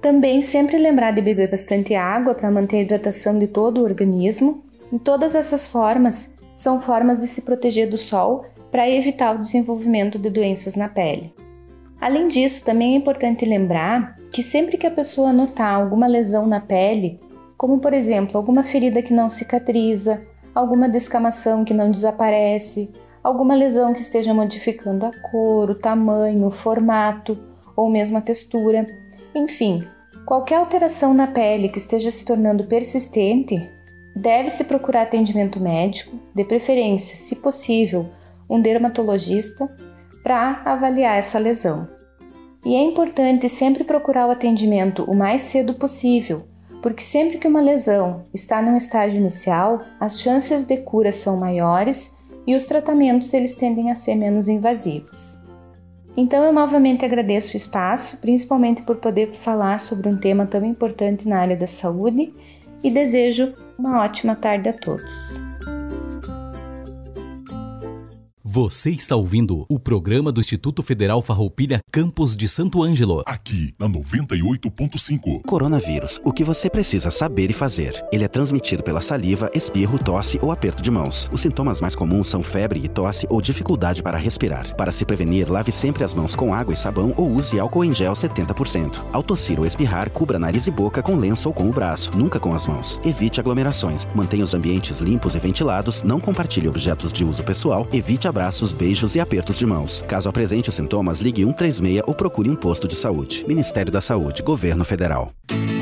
Também 0.00 0.40
sempre 0.40 0.78
lembrar 0.78 1.12
de 1.12 1.20
beber 1.20 1.50
bastante 1.50 1.94
água 1.94 2.34
para 2.34 2.50
manter 2.50 2.78
a 2.78 2.80
hidratação 2.80 3.38
de 3.38 3.46
todo 3.46 3.78
o 3.78 3.84
organismo. 3.84 4.64
Todas 5.04 5.34
essas 5.34 5.66
formas 5.66 6.34
são 6.56 6.80
formas 6.80 7.20
de 7.20 7.28
se 7.28 7.42
proteger 7.42 7.88
do 7.88 7.98
sol 7.98 8.44
para 8.70 8.88
evitar 8.88 9.34
o 9.34 9.38
desenvolvimento 9.38 10.18
de 10.18 10.30
doenças 10.30 10.74
na 10.74 10.88
pele. 10.88 11.32
Além 12.00 12.26
disso, 12.26 12.64
também 12.64 12.94
é 12.94 12.96
importante 12.96 13.44
lembrar 13.44 14.16
que 14.32 14.42
sempre 14.42 14.76
que 14.76 14.86
a 14.86 14.90
pessoa 14.90 15.32
notar 15.32 15.74
alguma 15.74 16.06
lesão 16.06 16.46
na 16.46 16.60
pele, 16.60 17.20
como 17.62 17.78
por 17.78 17.94
exemplo 17.94 18.36
alguma 18.36 18.64
ferida 18.64 19.00
que 19.00 19.14
não 19.14 19.30
cicatriza, 19.30 20.26
alguma 20.52 20.88
descamação 20.88 21.64
que 21.64 21.72
não 21.72 21.92
desaparece, 21.92 22.92
alguma 23.22 23.54
lesão 23.54 23.94
que 23.94 24.00
esteja 24.00 24.34
modificando 24.34 25.06
a 25.06 25.12
cor, 25.30 25.70
o 25.70 25.74
tamanho, 25.76 26.48
o 26.48 26.50
formato 26.50 27.38
ou 27.76 27.88
mesmo 27.88 28.18
a 28.18 28.20
textura, 28.20 28.84
enfim, 29.32 29.86
qualquer 30.26 30.56
alteração 30.56 31.14
na 31.14 31.28
pele 31.28 31.68
que 31.68 31.78
esteja 31.78 32.10
se 32.10 32.24
tornando 32.24 32.64
persistente, 32.64 33.70
deve-se 34.16 34.64
procurar 34.64 35.02
atendimento 35.02 35.60
médico, 35.60 36.18
de 36.34 36.42
preferência, 36.42 37.16
se 37.16 37.36
possível, 37.36 38.10
um 38.50 38.60
dermatologista, 38.60 39.72
para 40.24 40.62
avaliar 40.64 41.16
essa 41.16 41.38
lesão. 41.38 41.88
E 42.66 42.74
é 42.74 42.82
importante 42.82 43.48
sempre 43.48 43.84
procurar 43.84 44.26
o 44.26 44.32
atendimento 44.32 45.04
o 45.04 45.16
mais 45.16 45.42
cedo 45.42 45.74
possível, 45.74 46.50
porque 46.82 47.02
sempre 47.02 47.38
que 47.38 47.46
uma 47.46 47.60
lesão 47.60 48.24
está 48.34 48.60
num 48.60 48.76
estágio 48.76 49.20
inicial, 49.20 49.80
as 50.00 50.20
chances 50.20 50.64
de 50.64 50.76
cura 50.78 51.12
são 51.12 51.36
maiores 51.36 52.18
e 52.44 52.56
os 52.56 52.64
tratamentos 52.64 53.32
eles 53.32 53.54
tendem 53.54 53.90
a 53.90 53.94
ser 53.94 54.16
menos 54.16 54.48
invasivos. 54.48 55.40
Então 56.16 56.44
eu 56.44 56.52
novamente 56.52 57.04
agradeço 57.04 57.54
o 57.54 57.56
espaço, 57.56 58.18
principalmente 58.18 58.82
por 58.82 58.96
poder 58.96 59.32
falar 59.32 59.80
sobre 59.80 60.08
um 60.08 60.18
tema 60.18 60.44
tão 60.44 60.64
importante 60.64 61.26
na 61.26 61.38
área 61.38 61.56
da 61.56 61.68
saúde 61.68 62.34
e 62.82 62.90
desejo 62.90 63.54
uma 63.78 64.02
ótima 64.02 64.34
tarde 64.34 64.68
a 64.68 64.72
todos. 64.72 65.51
Você 68.54 68.90
está 68.90 69.16
ouvindo 69.16 69.64
o 69.66 69.80
programa 69.80 70.30
do 70.30 70.38
Instituto 70.38 70.82
Federal 70.82 71.22
Farroupilha 71.22 71.80
Campos 71.90 72.36
de 72.36 72.46
Santo 72.46 72.82
Ângelo. 72.82 73.22
Aqui 73.24 73.74
na 73.78 73.88
98.5. 73.88 75.40
Coronavírus, 75.46 76.20
o 76.22 76.30
que 76.30 76.44
você 76.44 76.68
precisa 76.68 77.10
saber 77.10 77.48
e 77.48 77.54
fazer. 77.54 78.04
Ele 78.12 78.24
é 78.24 78.28
transmitido 78.28 78.82
pela 78.82 79.00
saliva, 79.00 79.50
espirro, 79.54 79.98
tosse 79.98 80.38
ou 80.42 80.52
aperto 80.52 80.82
de 80.82 80.90
mãos. 80.90 81.30
Os 81.32 81.40
sintomas 81.40 81.80
mais 81.80 81.94
comuns 81.94 82.28
são 82.28 82.42
febre 82.42 82.78
e 82.84 82.88
tosse 82.88 83.26
ou 83.30 83.40
dificuldade 83.40 84.02
para 84.02 84.18
respirar. 84.18 84.76
Para 84.76 84.92
se 84.92 85.06
prevenir, 85.06 85.50
lave 85.50 85.72
sempre 85.72 86.04
as 86.04 86.12
mãos 86.12 86.34
com 86.34 86.52
água 86.52 86.74
e 86.74 86.76
sabão 86.76 87.14
ou 87.16 87.32
use 87.32 87.58
álcool 87.58 87.86
em 87.86 87.94
gel 87.94 88.12
70%. 88.12 89.02
Ao 89.14 89.22
tossir 89.22 89.58
ou 89.58 89.64
espirrar, 89.64 90.10
cubra 90.10 90.38
nariz 90.38 90.66
e 90.66 90.70
boca 90.70 91.02
com 91.02 91.16
lenço 91.16 91.48
ou 91.48 91.54
com 91.54 91.70
o 91.70 91.72
braço, 91.72 92.14
nunca 92.14 92.38
com 92.38 92.52
as 92.52 92.66
mãos. 92.66 93.00
Evite 93.02 93.40
aglomerações. 93.40 94.06
Mantenha 94.14 94.44
os 94.44 94.52
ambientes 94.52 94.98
limpos 94.98 95.34
e 95.34 95.38
ventilados. 95.38 96.02
Não 96.02 96.20
compartilhe 96.20 96.68
objetos 96.68 97.14
de 97.14 97.24
uso 97.24 97.42
pessoal. 97.42 97.88
Evite 97.90 98.28
abraços, 98.28 98.41
beijos 98.72 99.14
e 99.14 99.20
apertos 99.20 99.58
de 99.58 99.64
mãos. 99.64 100.04
Caso 100.08 100.28
apresente 100.28 100.68
os 100.68 100.74
sintomas, 100.74 101.20
ligue 101.20 101.44
136 101.44 102.02
ou 102.06 102.14
procure 102.14 102.50
um 102.50 102.56
posto 102.56 102.88
de 102.88 102.96
saúde. 102.96 103.44
Ministério 103.46 103.92
da 103.92 104.00
Saúde, 104.00 104.42
Governo 104.42 104.84
Federal. 104.84 105.32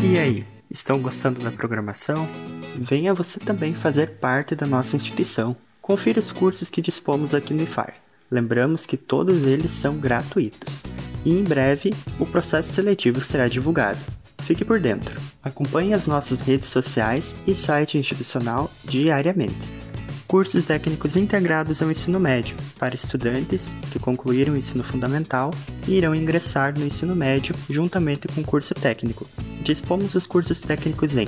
E 0.02 0.18
aí, 0.18 0.46
estão 0.70 1.00
gostando 1.00 1.40
da 1.40 1.50
programação? 1.50 2.28
Venha 2.76 3.14
você 3.14 3.40
também 3.40 3.74
fazer 3.74 4.18
parte 4.18 4.54
da 4.54 4.66
nossa 4.66 4.96
instituição. 4.96 5.56
Confira 5.80 6.18
os 6.18 6.32
cursos 6.32 6.68
que 6.68 6.82
dispomos 6.82 7.34
aqui 7.34 7.54
no 7.54 7.62
IFAR. 7.62 7.94
Lembramos 8.30 8.86
que 8.86 8.96
todos 8.96 9.44
eles 9.44 9.70
são 9.70 9.96
gratuitos. 9.96 10.84
E 11.24 11.32
em 11.32 11.42
breve, 11.42 11.94
o 12.18 12.26
processo 12.26 12.72
seletivo 12.72 13.20
será 13.20 13.48
divulgado. 13.48 13.98
Fique 14.42 14.64
por 14.64 14.78
dentro. 14.78 15.20
Acompanhe 15.42 15.94
as 15.94 16.06
nossas 16.06 16.40
redes 16.40 16.68
sociais 16.68 17.36
e 17.46 17.54
site 17.54 17.98
institucional 17.98 18.70
diariamente 18.84 19.79
cursos 20.30 20.64
técnicos 20.64 21.16
integrados 21.16 21.82
ao 21.82 21.90
ensino 21.90 22.20
médio 22.20 22.56
para 22.78 22.94
estudantes 22.94 23.74
que 23.90 23.98
concluíram 23.98 24.54
o 24.54 24.56
ensino 24.56 24.84
fundamental 24.84 25.52
e 25.88 25.94
irão 25.94 26.14
ingressar 26.14 26.78
no 26.78 26.86
ensino 26.86 27.16
médio 27.16 27.52
juntamente 27.68 28.28
com 28.28 28.40
o 28.40 28.44
curso 28.44 28.72
técnico. 28.72 29.26
Dispomos 29.60 30.14
os 30.14 30.26
cursos 30.26 30.60
técnicos 30.60 31.16
em 31.16 31.26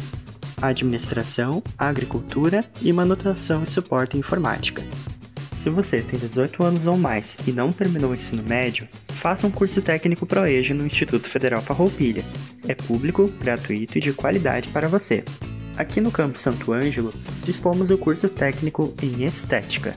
Administração, 0.63 1.65
Agricultura 1.77 2.65
e 2.81 2.93
Manutenção 2.93 3.65
e 3.65 3.67
Suporte 3.67 4.17
Informática. 4.17 4.85
Se 5.51 5.69
você 5.69 6.01
tem 6.01 6.21
18 6.21 6.63
anos 6.63 6.87
ou 6.87 6.97
mais 6.97 7.39
e 7.45 7.51
não 7.51 7.73
terminou 7.73 8.13
o 8.13 8.15
ensino 8.15 8.45
médio, 8.45 8.87
faça 9.09 9.49
um 9.49 9.51
curso 9.51 9.83
técnico 9.83 10.27
ProEjo 10.27 10.75
no 10.75 10.87
Instituto 10.87 11.29
Federal 11.29 11.61
Farroupilha. 11.61 12.25
É 12.69 12.77
público, 12.77 13.27
gratuito 13.41 13.99
e 13.99 14.01
de 14.01 14.13
qualidade 14.13 14.69
para 14.69 14.87
você. 14.87 15.25
Aqui 15.77 16.03
no 16.03 16.11
Campo 16.11 16.39
Santo 16.39 16.71
Ângelo, 16.73 17.15
dispomos 17.45 17.91
o 17.91 17.97
curso 17.97 18.29
técnico 18.29 18.93
em 19.03 19.25
Estética. 19.25 19.97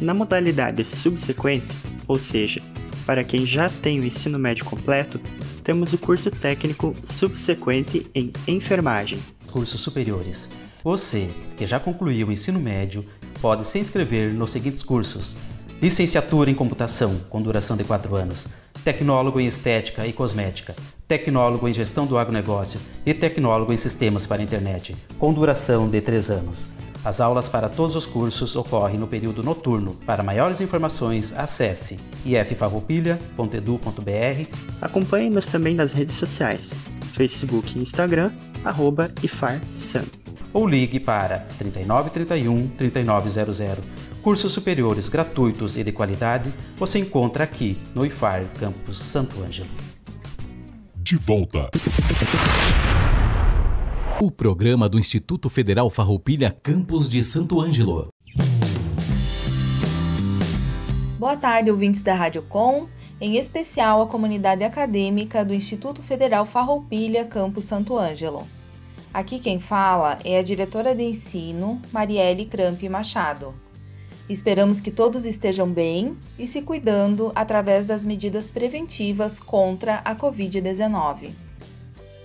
Na 0.00 0.14
modalidade 0.14 0.84
subsequente, 0.84 1.66
ou 2.06 2.16
seja, 2.16 2.62
para 3.04 3.24
quem 3.24 3.44
já 3.44 3.68
tem 3.68 3.98
o 3.98 4.04
ensino 4.04 4.38
médio 4.38 4.64
completo, 4.64 5.20
temos 5.64 5.92
o 5.92 5.98
curso 5.98 6.30
técnico 6.30 6.94
subsequente 7.02 8.06
em 8.14 8.32
Enfermagem. 8.46 9.18
Cursos 9.50 9.80
superiores. 9.80 10.48
Você, 10.84 11.28
que 11.56 11.66
já 11.66 11.80
concluiu 11.80 12.28
o 12.28 12.32
ensino 12.32 12.60
médio, 12.60 13.04
pode 13.40 13.66
se 13.66 13.80
inscrever 13.80 14.32
nos 14.32 14.52
seguintes 14.52 14.84
cursos: 14.84 15.34
Licenciatura 15.82 16.48
em 16.48 16.54
Computação, 16.54 17.18
com 17.28 17.42
duração 17.42 17.76
de 17.76 17.82
4 17.82 18.14
anos, 18.14 18.46
Tecnólogo 18.84 19.40
em 19.40 19.46
Estética 19.46 20.06
e 20.06 20.12
Cosmética, 20.12 20.74
tecnólogo 21.06 21.68
em 21.68 21.72
gestão 21.72 22.06
do 22.06 22.18
agronegócio 22.18 22.80
e 23.04 23.12
tecnólogo 23.12 23.72
em 23.72 23.76
sistemas 23.76 24.26
para 24.26 24.40
a 24.40 24.44
internet, 24.44 24.96
com 25.18 25.32
duração 25.32 25.88
de 25.88 26.00
3 26.00 26.30
anos. 26.30 26.66
As 27.04 27.20
aulas 27.20 27.48
para 27.48 27.68
todos 27.68 27.96
os 27.96 28.06
cursos 28.06 28.56
ocorrem 28.56 28.98
no 28.98 29.06
período 29.06 29.42
noturno. 29.42 29.94
Para 30.04 30.22
maiores 30.22 30.60
informações, 30.60 31.32
acesse 31.36 31.98
iffarroupilha.edu.br. 32.24 34.48
Acompanhe-nos 34.82 35.46
também 35.46 35.74
nas 35.74 35.92
redes 35.92 36.16
sociais, 36.16 36.76
Facebook 37.12 37.78
e 37.78 37.82
Instagram, 37.82 38.32
arroba 38.64 39.12
IFARSAM. 39.22 40.04
Ou 40.52 40.66
ligue 40.66 40.98
para 40.98 41.46
3931 41.58 42.68
3900. 42.76 43.97
Cursos 44.28 44.52
superiores 44.52 45.08
gratuitos 45.08 45.78
e 45.78 45.82
de 45.82 45.90
qualidade 45.90 46.52
você 46.76 46.98
encontra 46.98 47.44
aqui 47.44 47.78
no 47.94 48.04
IFAR 48.04 48.44
Campus 48.60 48.98
Santo 48.98 49.42
Ângelo 49.42 49.70
de 50.96 51.16
volta. 51.16 51.70
O 54.20 54.30
programa 54.30 54.86
do 54.86 54.98
Instituto 54.98 55.48
Federal 55.48 55.88
Farroupilha 55.88 56.54
Campos 56.62 57.08
de 57.08 57.24
Santo 57.24 57.58
Ângelo. 57.58 58.12
Boa 61.18 61.34
tarde, 61.34 61.70
ouvintes 61.70 62.02
da 62.02 62.12
Rádio 62.12 62.42
Com, 62.42 62.86
em 63.18 63.38
especial 63.38 64.02
a 64.02 64.06
comunidade 64.06 64.62
acadêmica 64.62 65.42
do 65.42 65.54
Instituto 65.54 66.02
Federal 66.02 66.44
Farroupilha 66.44 67.24
Campos 67.24 67.64
Santo 67.64 67.96
Ângelo. 67.96 68.46
Aqui 69.14 69.38
quem 69.38 69.58
fala 69.58 70.18
é 70.22 70.38
a 70.38 70.42
diretora 70.42 70.94
de 70.94 71.02
ensino, 71.04 71.80
Marielle 71.90 72.44
Cramp 72.44 72.82
Machado. 72.90 73.54
Esperamos 74.28 74.82
que 74.82 74.90
todos 74.90 75.24
estejam 75.24 75.66
bem 75.66 76.14
e 76.38 76.46
se 76.46 76.60
cuidando 76.60 77.32
através 77.34 77.86
das 77.86 78.04
medidas 78.04 78.50
preventivas 78.50 79.40
contra 79.40 80.02
a 80.04 80.14
Covid-19. 80.14 81.30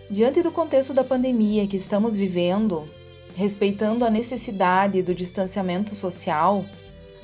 Diante 0.09 0.43
do 0.43 0.51
contexto 0.51 0.93
da 0.93 1.03
pandemia 1.03 1.65
que 1.65 1.77
estamos 1.77 2.17
vivendo, 2.17 2.89
respeitando 3.37 4.03
a 4.03 4.09
necessidade 4.09 5.01
do 5.01 5.15
distanciamento 5.15 5.95
social, 5.95 6.65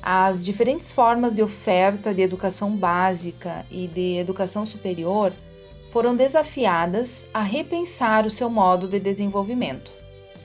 as 0.02 0.42
diferentes 0.42 0.90
formas 0.90 1.34
de 1.34 1.42
oferta 1.42 2.14
de 2.14 2.22
educação 2.22 2.74
básica 2.74 3.66
e 3.70 3.86
de 3.86 4.16
educação 4.16 4.64
superior 4.64 5.30
foram 5.90 6.16
desafiadas 6.16 7.26
a 7.34 7.42
repensar 7.42 8.24
o 8.24 8.30
seu 8.30 8.48
modo 8.48 8.88
de 8.88 8.98
desenvolvimento. 8.98 9.99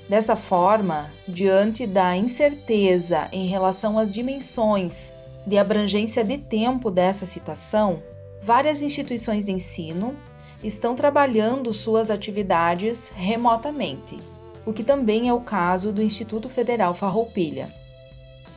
Dessa 0.08 0.36
forma, 0.36 1.10
diante 1.28 1.88
da 1.88 2.16
incerteza 2.16 3.28
em 3.32 3.48
relação 3.48 3.98
às 3.98 4.12
dimensões 4.12 5.12
de 5.48 5.58
abrangência 5.58 6.24
de 6.24 6.38
tempo 6.38 6.92
dessa 6.92 7.26
situação, 7.26 8.04
várias 8.42 8.84
instituições 8.84 9.46
de 9.46 9.52
ensino 9.52 10.16
estão 10.64 10.96
trabalhando 10.96 11.74
suas 11.74 12.12
atividades 12.12 13.12
remotamente, 13.16 14.18
o 14.64 14.72
que 14.72 14.84
também 14.84 15.28
é 15.28 15.34
o 15.34 15.42
caso 15.42 15.92
do 15.92 16.04
Instituto 16.04 16.50
Federal 16.50 16.94
Farroupilha. 16.94 17.74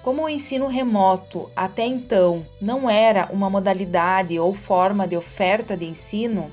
Como 0.02 0.22
o 0.22 0.28
ensino 0.28 0.66
remoto 0.66 1.50
até 1.56 1.86
então 1.86 2.46
não 2.60 2.88
era 2.88 3.28
uma 3.32 3.48
modalidade 3.48 4.38
ou 4.38 4.54
forma 4.54 5.08
de 5.08 5.16
oferta 5.16 5.76
de 5.76 5.86
ensino, 5.86 6.50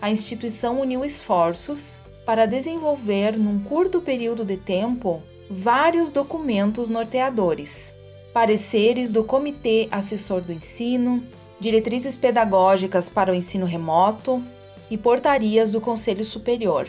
a 0.00 0.10
instituição 0.10 0.80
uniu 0.80 1.04
esforços 1.04 2.00
para 2.24 2.46
desenvolver, 2.46 3.36
num 3.36 3.58
curto 3.60 4.00
período 4.00 4.44
de 4.44 4.56
tempo, 4.56 5.22
vários 5.50 6.10
documentos 6.10 6.88
norteadores, 6.88 7.94
pareceres 8.32 9.12
do 9.12 9.22
Comitê 9.22 9.88
Assessor 9.90 10.40
do 10.40 10.52
Ensino, 10.52 11.22
diretrizes 11.60 12.16
pedagógicas 12.16 13.08
para 13.08 13.30
o 13.30 13.34
ensino 13.34 13.66
remoto 13.66 14.42
e 14.90 14.96
portarias 14.96 15.70
do 15.70 15.80
Conselho 15.80 16.24
Superior, 16.24 16.88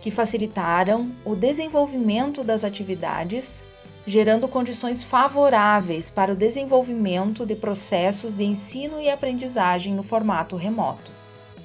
que 0.00 0.10
facilitaram 0.10 1.10
o 1.24 1.34
desenvolvimento 1.34 2.44
das 2.44 2.62
atividades, 2.62 3.64
gerando 4.06 4.46
condições 4.46 5.02
favoráveis 5.02 6.10
para 6.10 6.32
o 6.32 6.36
desenvolvimento 6.36 7.44
de 7.44 7.56
processos 7.56 8.34
de 8.34 8.44
ensino 8.44 9.00
e 9.00 9.10
aprendizagem 9.10 9.94
no 9.94 10.02
formato 10.02 10.54
remoto. 10.54 11.10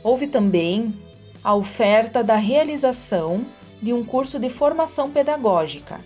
Houve 0.01 0.25
também 0.25 0.95
a 1.43 1.55
oferta 1.55 2.23
da 2.23 2.35
realização 2.35 3.45
de 3.81 3.91
um 3.93 4.03
curso 4.03 4.37
de 4.37 4.49
formação 4.49 5.09
pedagógica, 5.09 5.99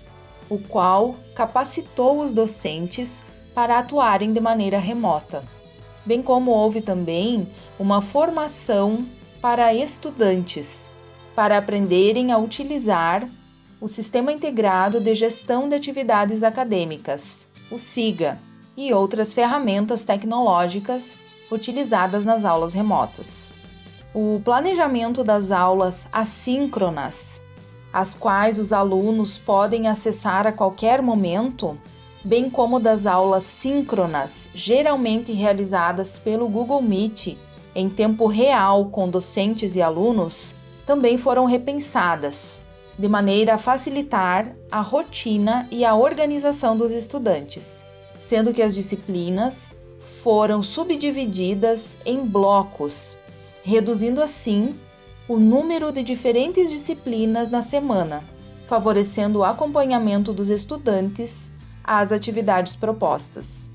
o 0.50 0.58
qual 0.58 1.16
capacitou 1.36 2.20
os 2.20 2.32
docentes 2.32 3.22
para 3.54 3.80
atuarem 3.80 4.32
de 4.32 4.40
maneira 4.40 4.78
remota, 4.78 5.44
bem 6.06 6.22
como 6.22 6.52
houve 6.52 6.80
também 6.80 7.50
uma 7.78 8.02
formação 8.02 9.06
para 9.42 9.74
estudantes, 9.74 10.90
para 11.36 11.58
aprenderem 11.58 12.32
a 12.32 12.38
utilizar 12.38 13.28
o 13.82 13.90
Sistema 13.90 14.32
Integrado 14.32 15.02
de 15.02 15.14
Gestão 15.14 15.68
de 15.68 15.76
Atividades 15.76 16.44
Acadêmicas, 16.44 17.46
o 17.70 17.78
SIGA, 17.78 18.40
e 18.78 18.94
outras 18.94 19.34
ferramentas 19.34 20.04
tecnológicas 20.04 21.16
utilizadas 21.50 22.26
nas 22.26 22.44
aulas 22.44 22.74
remotas 22.74 23.55
o 24.18 24.40
planejamento 24.40 25.26
das 25.26 25.52
aulas 25.52 26.08
assíncronas, 26.10 27.42
as 27.92 28.16
quais 28.16 28.58
os 28.58 28.72
alunos 28.72 29.38
podem 29.38 29.90
acessar 29.90 30.48
a 30.48 30.54
qualquer 30.54 31.02
momento, 31.02 31.78
bem 32.24 32.50
como 32.50 32.80
das 32.80 33.06
aulas 33.06 33.44
síncronas, 33.44 34.48
geralmente 34.54 35.34
realizadas 35.34 36.18
pelo 36.18 36.48
Google 36.48 36.82
Meet 36.82 37.38
em 37.76 37.90
tempo 37.90 38.26
real 38.26 38.86
com 38.86 39.10
docentes 39.10 39.76
e 39.76 39.82
alunos, 39.82 40.56
também 40.86 41.18
foram 41.18 41.44
repensadas, 41.44 42.62
de 42.98 43.10
maneira 43.10 43.56
a 43.56 43.58
facilitar 43.58 44.56
a 44.72 44.80
rotina 44.80 45.68
e 45.70 45.84
a 45.84 45.94
organização 45.94 46.78
dos 46.78 46.94
estudantes, 46.94 47.86
sendo 48.22 48.54
que 48.54 48.62
as 48.62 48.74
disciplinas 48.74 49.74
foram 50.00 50.64
subdivididas 50.64 51.98
em 52.06 52.26
blocos, 52.26 53.18
reduzindo 53.66 54.22
assim 54.22 54.76
o 55.28 55.38
número 55.38 55.92
de 55.92 56.04
diferentes 56.04 56.70
disciplinas 56.70 57.50
na 57.50 57.64
semana, 57.64 58.24
favorecendo 58.68 59.40
o 59.40 59.44
acompanhamento 59.44 60.32
dos 60.32 60.50
estudantes 60.50 61.52
às 61.84 62.12
atividades 62.12 62.76
propostas. 62.76 63.72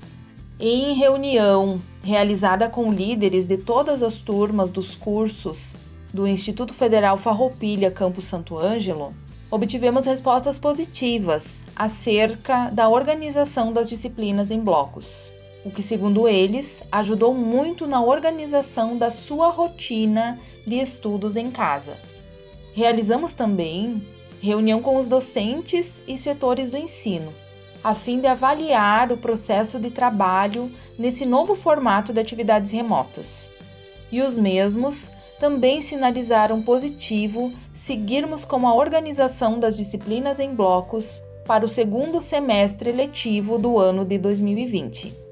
Em 0.57 0.93
reunião 0.93 1.81
realizada 2.01 2.69
com 2.69 2.89
líderes 2.89 3.47
de 3.47 3.57
todas 3.57 4.01
as 4.01 4.15
turmas 4.15 4.71
dos 4.71 4.95
cursos 4.95 5.75
do 6.13 6.25
Instituto 6.25 6.73
Federal 6.73 7.17
Farroupilha 7.17 7.91
Campo 7.91 8.21
Santo 8.21 8.57
Ângelo, 8.57 9.13
obtivemos 9.49 10.05
respostas 10.05 10.57
positivas 10.57 11.65
acerca 11.75 12.69
da 12.69 12.87
organização 12.87 13.73
das 13.73 13.89
disciplinas 13.89 14.51
em 14.51 14.59
blocos, 14.61 15.33
o 15.63 15.71
que, 15.71 15.81
segundo 15.81 16.27
eles, 16.27 16.83
ajudou 16.91 17.33
muito 17.33 17.85
na 17.85 18.03
organização 18.03 18.97
da 18.97 19.09
sua 19.09 19.49
rotina 19.49 20.39
de 20.65 20.75
estudos 20.75 21.35
em 21.35 21.51
casa. 21.51 21.97
Realizamos 22.73 23.33
também 23.33 24.01
reunião 24.41 24.81
com 24.81 24.97
os 24.97 25.07
docentes 25.07 26.01
e 26.07 26.17
setores 26.17 26.69
do 26.69 26.77
ensino, 26.77 27.33
a 27.83 27.93
fim 27.93 28.19
de 28.19 28.27
avaliar 28.27 29.11
o 29.11 29.17
processo 29.17 29.79
de 29.79 29.91
trabalho 29.91 30.71
nesse 30.97 31.25
novo 31.25 31.55
formato 31.55 32.11
de 32.11 32.19
atividades 32.19 32.71
remotas. 32.71 33.49
E 34.11 34.21
os 34.21 34.37
mesmos 34.37 35.11
também 35.39 35.81
sinalizaram 35.81 36.61
positivo 36.61 37.51
seguirmos 37.73 38.45
com 38.45 38.67
a 38.67 38.73
organização 38.73 39.59
das 39.59 39.77
disciplinas 39.77 40.39
em 40.39 40.53
blocos 40.53 41.23
para 41.47 41.65
o 41.65 41.67
segundo 41.67 42.21
semestre 42.21 42.91
letivo 42.91 43.57
do 43.57 43.79
ano 43.79 44.05
de 44.05 44.17
2020. 44.17 45.30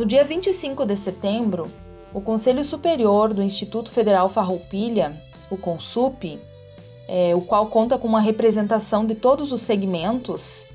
No 0.00 0.06
dia 0.06 0.24
25 0.24 0.86
de 0.86 0.96
setembro, 0.96 1.68
o 2.14 2.22
Conselho 2.22 2.64
Superior 2.64 3.34
do 3.34 3.42
Instituto 3.42 3.90
Federal 3.90 4.30
Farroupilha, 4.30 5.14
o 5.50 5.58
CONSUP, 5.58 6.40
é, 7.06 7.34
o 7.34 7.42
qual 7.42 7.66
conta 7.66 7.98
com 7.98 8.08
uma 8.08 8.18
representação 8.18 9.04
de 9.04 9.14
todos 9.14 9.52
os 9.52 9.60
segmentos, 9.60 10.66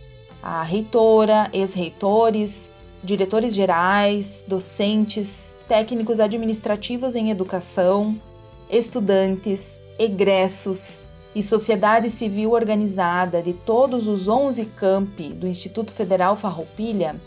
a 0.44 0.62
reitora, 0.62 1.50
ex-reitores, 1.52 2.70
diretores 3.04 3.56
gerais, 3.56 4.46
docentes, 4.48 5.56
técnicos 5.68 6.20
administrativos 6.20 7.16
em 7.16 7.32
educação, 7.32 8.22
estudantes, 8.70 9.82
egressos 9.98 11.00
e 11.34 11.42
sociedade 11.42 12.12
civil 12.12 12.52
organizada 12.52 13.42
de 13.42 13.54
todos 13.54 14.08
os 14.08 14.28
11 14.28 14.66
campi 14.66 15.30
do 15.30 15.48
Instituto 15.48 15.92
Federal 15.92 16.36
Farroupilha 16.36 17.20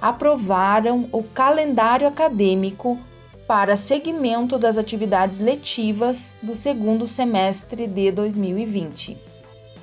aprovaram 0.00 1.08
o 1.12 1.22
calendário 1.22 2.06
acadêmico 2.06 2.98
para 3.46 3.76
seguimento 3.76 4.58
das 4.58 4.76
atividades 4.76 5.38
letivas 5.38 6.34
do 6.42 6.54
segundo 6.54 7.06
semestre 7.06 7.86
de 7.86 8.10
2020. 8.10 9.16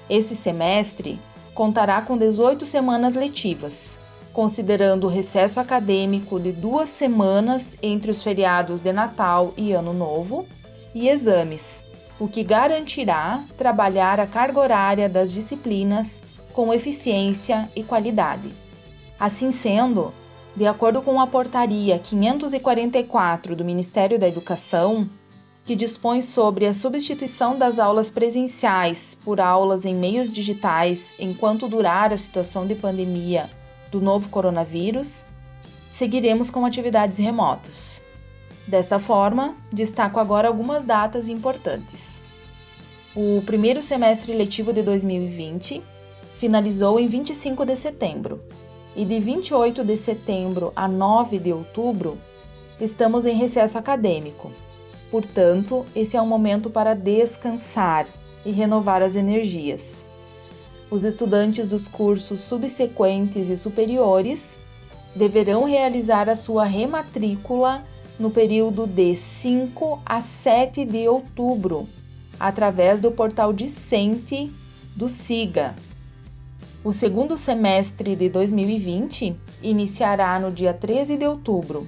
Esse 0.09 0.35
semestre 0.35 1.19
contará 1.53 2.01
com 2.01 2.17
18 2.17 2.65
semanas 2.65 3.15
letivas, 3.15 3.99
considerando 4.33 5.05
o 5.05 5.09
recesso 5.09 5.59
acadêmico 5.59 6.39
de 6.39 6.51
duas 6.51 6.89
semanas 6.89 7.77
entre 7.81 8.11
os 8.11 8.21
feriados 8.21 8.81
de 8.81 8.91
Natal 8.91 9.53
e 9.55 9.71
Ano 9.71 9.93
Novo 9.93 10.45
e 10.93 11.07
exames, 11.07 11.83
o 12.19 12.27
que 12.27 12.43
garantirá 12.43 13.43
trabalhar 13.57 14.19
a 14.19 14.27
carga 14.27 14.59
horária 14.59 15.07
das 15.07 15.31
disciplinas 15.31 16.19
com 16.51 16.73
eficiência 16.73 17.69
e 17.75 17.83
qualidade. 17.83 18.51
Assim 19.23 19.51
sendo, 19.51 20.13
de 20.53 20.67
acordo 20.67 21.01
com 21.01 21.17
a 21.17 21.25
Portaria 21.25 21.97
544 21.97 23.55
do 23.55 23.63
Ministério 23.63 24.19
da 24.19 24.27
Educação, 24.27 25.09
que 25.63 25.77
dispõe 25.77 26.21
sobre 26.21 26.65
a 26.65 26.73
substituição 26.73 27.57
das 27.57 27.79
aulas 27.79 28.09
presenciais 28.09 29.17
por 29.23 29.39
aulas 29.39 29.85
em 29.85 29.95
meios 29.95 30.29
digitais 30.29 31.15
enquanto 31.17 31.69
durar 31.69 32.11
a 32.11 32.17
situação 32.17 32.67
de 32.67 32.75
pandemia 32.75 33.49
do 33.89 34.01
novo 34.01 34.27
coronavírus, 34.27 35.25
seguiremos 35.89 36.49
com 36.49 36.65
atividades 36.65 37.17
remotas. 37.17 38.03
Desta 38.67 38.99
forma, 38.99 39.55
destaco 39.71 40.19
agora 40.19 40.49
algumas 40.49 40.83
datas 40.83 41.29
importantes. 41.29 42.21
O 43.15 43.41
primeiro 43.45 43.81
semestre 43.81 44.33
letivo 44.33 44.73
de 44.73 44.83
2020 44.83 45.81
finalizou 46.35 46.99
em 46.99 47.07
25 47.07 47.65
de 47.65 47.77
setembro, 47.77 48.41
e 48.95 49.05
de 49.05 49.19
28 49.19 49.83
de 49.83 49.97
setembro 49.97 50.71
a 50.75 50.87
9 50.87 51.39
de 51.39 51.51
outubro, 51.51 52.17
estamos 52.79 53.25
em 53.25 53.35
recesso 53.35 53.77
acadêmico. 53.77 54.51
Portanto, 55.09 55.85
esse 55.95 56.17
é 56.17 56.21
um 56.21 56.27
momento 56.27 56.69
para 56.69 56.93
descansar 56.93 58.07
e 58.45 58.51
renovar 58.51 59.01
as 59.01 59.15
energias. 59.15 60.05
Os 60.89 61.03
estudantes 61.03 61.69
dos 61.69 61.87
cursos 61.87 62.39
subsequentes 62.41 63.49
e 63.49 63.55
superiores 63.55 64.59
deverão 65.15 65.63
realizar 65.63 66.29
a 66.29 66.35
sua 66.35 66.63
rematrícula 66.63 67.83
no 68.19 68.29
período 68.29 68.85
de 68.85 69.15
5 69.15 70.01
a 70.05 70.21
7 70.21 70.85
de 70.85 71.07
outubro, 71.07 71.87
através 72.39 73.01
do 73.01 73.11
portal 73.11 73.51
discente 73.53 74.51
do 74.95 75.09
SIGA, 75.09 75.75
o 76.83 76.91
segundo 76.91 77.37
semestre 77.37 78.13
de 78.13 78.27
2020 78.27 79.33
iniciará 79.61 80.37
no 80.37 80.51
dia 80.51 80.73
13 80.73 81.15
de 81.15 81.25
outubro 81.25 81.87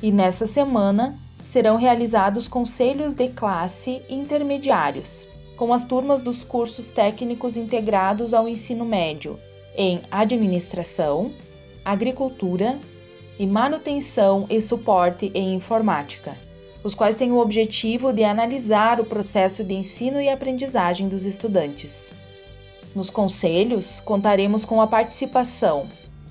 e 0.00 0.12
nessa 0.12 0.46
semana 0.46 1.18
serão 1.42 1.76
realizados 1.76 2.46
conselhos 2.46 3.12
de 3.12 3.28
classe 3.28 4.02
intermediários, 4.08 5.28
com 5.56 5.72
as 5.72 5.84
turmas 5.84 6.22
dos 6.22 6.44
cursos 6.44 6.92
técnicos 6.92 7.56
integrados 7.56 8.32
ao 8.32 8.48
ensino 8.48 8.84
médio 8.84 9.36
em 9.76 10.00
administração, 10.12 11.32
agricultura 11.84 12.78
e 13.38 13.46
manutenção 13.46 14.46
e 14.48 14.60
suporte 14.60 15.30
em 15.34 15.54
informática, 15.54 16.36
os 16.84 16.94
quais 16.94 17.16
têm 17.16 17.32
o 17.32 17.38
objetivo 17.38 18.12
de 18.12 18.22
analisar 18.22 19.00
o 19.00 19.04
processo 19.04 19.64
de 19.64 19.74
ensino 19.74 20.20
e 20.20 20.28
aprendizagem 20.28 21.08
dos 21.08 21.26
estudantes. 21.26 22.12
Nos 22.96 23.10
conselhos, 23.10 24.00
contaremos 24.00 24.64
com 24.64 24.80
a 24.80 24.86
participação 24.86 25.86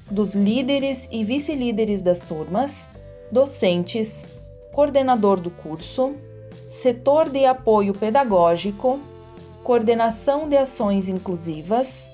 dos 0.10 0.34
líderes 0.34 1.08
e 1.12 1.24
vice-líderes 1.24 2.02
das 2.02 2.22
turmas, 2.22 2.90
docentes, 3.32 4.26
coordenador 4.74 5.40
do 5.40 5.52
curso, 5.52 6.16
setor 6.68 7.30
de 7.30 7.46
apoio 7.46 7.94
pedagógico, 7.94 9.00
coordenação 9.64 10.50
de 10.50 10.58
ações 10.58 11.08
inclusivas, 11.08 12.10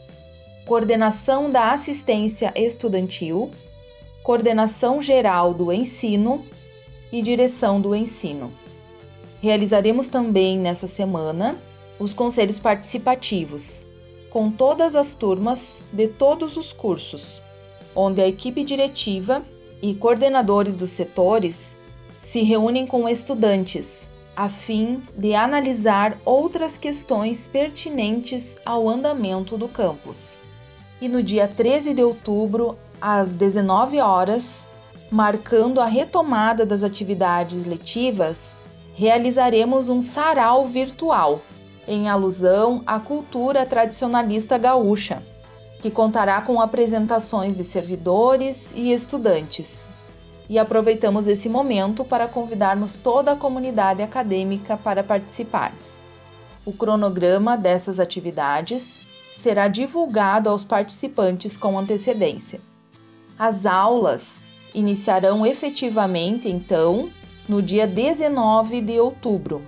coordenação 0.65 1.49
da 1.49 1.71
assistência 1.71 2.51
estudantil, 2.53 3.51
coordenação 4.21 5.01
geral 5.01 5.53
do 5.53 5.71
ensino 5.71 6.43
e 7.09 7.21
direção 7.21 7.79
do 7.79 7.95
ensino. 7.95 8.51
Realizaremos 9.41 10.09
também 10.09 10.59
nessa 10.59 10.87
semana 10.87 11.55
os 11.97 12.13
conselhos 12.13 12.59
participativos, 12.59 13.89
com 14.31 14.49
todas 14.49 14.95
as 14.95 15.13
turmas 15.13 15.81
de 15.93 16.07
todos 16.07 16.57
os 16.57 16.73
cursos, 16.73 17.41
onde 17.95 18.21
a 18.21 18.27
equipe 18.27 18.63
diretiva 18.63 19.43
e 19.81 19.93
coordenadores 19.93 20.75
dos 20.75 20.89
setores 20.89 21.75
se 22.19 22.41
reúnem 22.41 22.87
com 22.87 23.07
estudantes 23.07 24.09
a 24.35 24.47
fim 24.47 25.03
de 25.15 25.35
analisar 25.35 26.17
outras 26.23 26.77
questões 26.77 27.47
pertinentes 27.47 28.57
ao 28.65 28.89
andamento 28.89 29.57
do 29.57 29.67
campus. 29.67 30.39
E 31.01 31.09
no 31.09 31.21
dia 31.21 31.47
13 31.47 31.93
de 31.93 32.03
outubro, 32.03 32.77
às 32.99 33.33
19 33.33 33.99
horas, 33.99 34.65
marcando 35.11 35.81
a 35.81 35.85
retomada 35.85 36.65
das 36.65 36.83
atividades 36.83 37.65
letivas, 37.65 38.55
realizaremos 38.93 39.89
um 39.89 39.99
sarau 39.99 40.67
virtual 40.67 41.41
em 41.87 42.09
alusão 42.09 42.83
à 42.85 42.99
cultura 42.99 43.65
tradicionalista 43.65 44.57
gaúcha, 44.57 45.23
que 45.81 45.89
contará 45.89 46.41
com 46.41 46.61
apresentações 46.61 47.55
de 47.57 47.63
servidores 47.63 48.71
e 48.75 48.91
estudantes. 48.91 49.89
E 50.47 50.59
aproveitamos 50.59 51.27
esse 51.27 51.49
momento 51.49 52.03
para 52.03 52.27
convidarmos 52.27 52.97
toda 52.97 53.31
a 53.31 53.35
comunidade 53.35 54.01
acadêmica 54.01 54.77
para 54.77 55.03
participar. 55.03 55.73
O 56.65 56.71
cronograma 56.71 57.57
dessas 57.57 57.99
atividades 57.99 59.01
será 59.31 59.67
divulgado 59.67 60.49
aos 60.49 60.63
participantes 60.63 61.57
com 61.57 61.79
antecedência. 61.79 62.59
As 63.39 63.65
aulas 63.65 64.43
iniciarão 64.73 65.45
efetivamente, 65.45 66.47
então, 66.47 67.09
no 67.49 67.61
dia 67.61 67.87
19 67.87 68.81
de 68.81 68.99
outubro, 68.99 69.63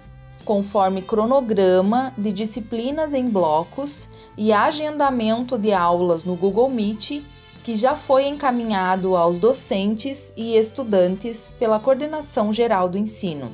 conforme 0.45 1.01
cronograma 1.01 2.13
de 2.17 2.32
disciplinas 2.32 3.13
em 3.13 3.29
blocos 3.29 4.10
e 4.38 4.51
agendamento 4.51 5.58
de 5.58 5.73
aulas 5.73 6.23
no 6.23 6.36
Google 6.36 6.69
Meet 6.69 7.23
que 7.63 7.75
já 7.77 7.95
foi 7.95 8.27
encaminhado 8.27 9.15
aos 9.15 9.39
docentes 9.39 10.34
e 10.36 10.58
estudantes 10.58 11.56
pela 11.58 11.79
Coordenação 11.79 12.51
Geral 12.51 12.89
do 12.89 12.97
Ensino. 12.97 13.53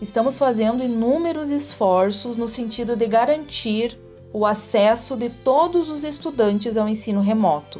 Estamos 0.00 0.38
fazendo 0.38 0.82
inúmeros 0.82 1.50
esforços 1.50 2.38
no 2.38 2.48
sentido 2.48 2.96
de 2.96 3.06
garantir 3.06 3.98
o 4.32 4.46
acesso 4.46 5.16
de 5.16 5.28
todos 5.28 5.90
os 5.90 6.02
estudantes 6.02 6.78
ao 6.78 6.88
ensino 6.88 7.20
remoto, 7.20 7.78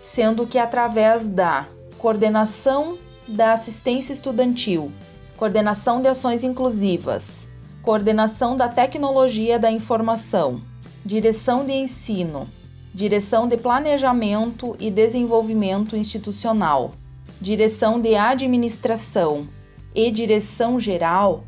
sendo 0.00 0.46
que 0.46 0.58
através 0.58 1.28
da 1.28 1.66
coordenação 1.98 2.96
da 3.26 3.52
assistência 3.52 4.12
estudantil, 4.12 4.92
coordenação 5.36 6.00
de 6.00 6.06
ações 6.06 6.44
inclusivas, 6.44 7.48
coordenação 7.86 8.56
da 8.56 8.68
tecnologia 8.68 9.60
da 9.60 9.70
informação, 9.70 10.60
direção 11.04 11.64
de 11.64 11.72
ensino, 11.72 12.48
direção 12.92 13.46
de 13.46 13.56
planejamento 13.56 14.76
e 14.80 14.90
desenvolvimento 14.90 15.96
institucional, 15.96 16.94
direção 17.40 18.00
de 18.00 18.16
administração 18.16 19.46
e 19.94 20.10
direção 20.10 20.80
geral, 20.80 21.44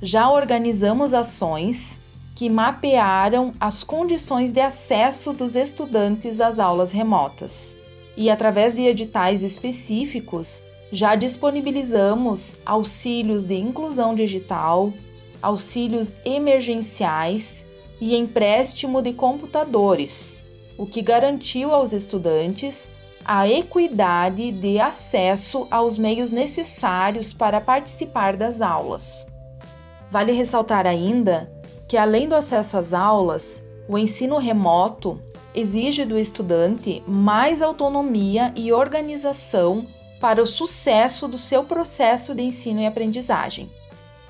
já 0.00 0.30
organizamos 0.30 1.12
ações 1.12 2.00
que 2.34 2.48
mapearam 2.48 3.52
as 3.60 3.84
condições 3.84 4.50
de 4.50 4.60
acesso 4.62 5.34
dos 5.34 5.54
estudantes 5.54 6.40
às 6.40 6.58
aulas 6.58 6.90
remotas. 6.90 7.76
E 8.16 8.30
através 8.30 8.72
de 8.72 8.80
editais 8.80 9.42
específicos, 9.42 10.62
já 10.90 11.14
disponibilizamos 11.14 12.56
auxílios 12.64 13.44
de 13.44 13.56
inclusão 13.56 14.14
digital, 14.14 14.90
auxílios 15.42 16.16
emergenciais 16.24 17.66
e 18.00 18.16
empréstimo 18.16 19.02
de 19.02 19.12
computadores, 19.12 20.36
o 20.78 20.86
que 20.86 21.02
garantiu 21.02 21.72
aos 21.72 21.92
estudantes 21.92 22.92
a 23.24 23.48
equidade 23.48 24.50
de 24.50 24.80
acesso 24.80 25.66
aos 25.70 25.96
meios 25.98 26.32
necessários 26.32 27.32
para 27.32 27.60
participar 27.60 28.36
das 28.36 28.60
aulas. 28.60 29.26
Vale 30.10 30.32
ressaltar 30.32 30.86
ainda 30.86 31.52
que, 31.86 31.96
além 31.96 32.28
do 32.28 32.34
acesso 32.34 32.76
às 32.76 32.92
aulas, 32.92 33.62
o 33.88 33.96
ensino 33.96 34.38
remoto 34.38 35.20
exige 35.54 36.04
do 36.04 36.18
estudante 36.18 37.02
mais 37.06 37.62
autonomia 37.62 38.52
e 38.56 38.72
organização 38.72 39.86
para 40.20 40.42
o 40.42 40.46
sucesso 40.46 41.28
do 41.28 41.36
seu 41.36 41.64
processo 41.64 42.34
de 42.34 42.42
ensino 42.42 42.80
e 42.80 42.86
aprendizagem. 42.86 43.70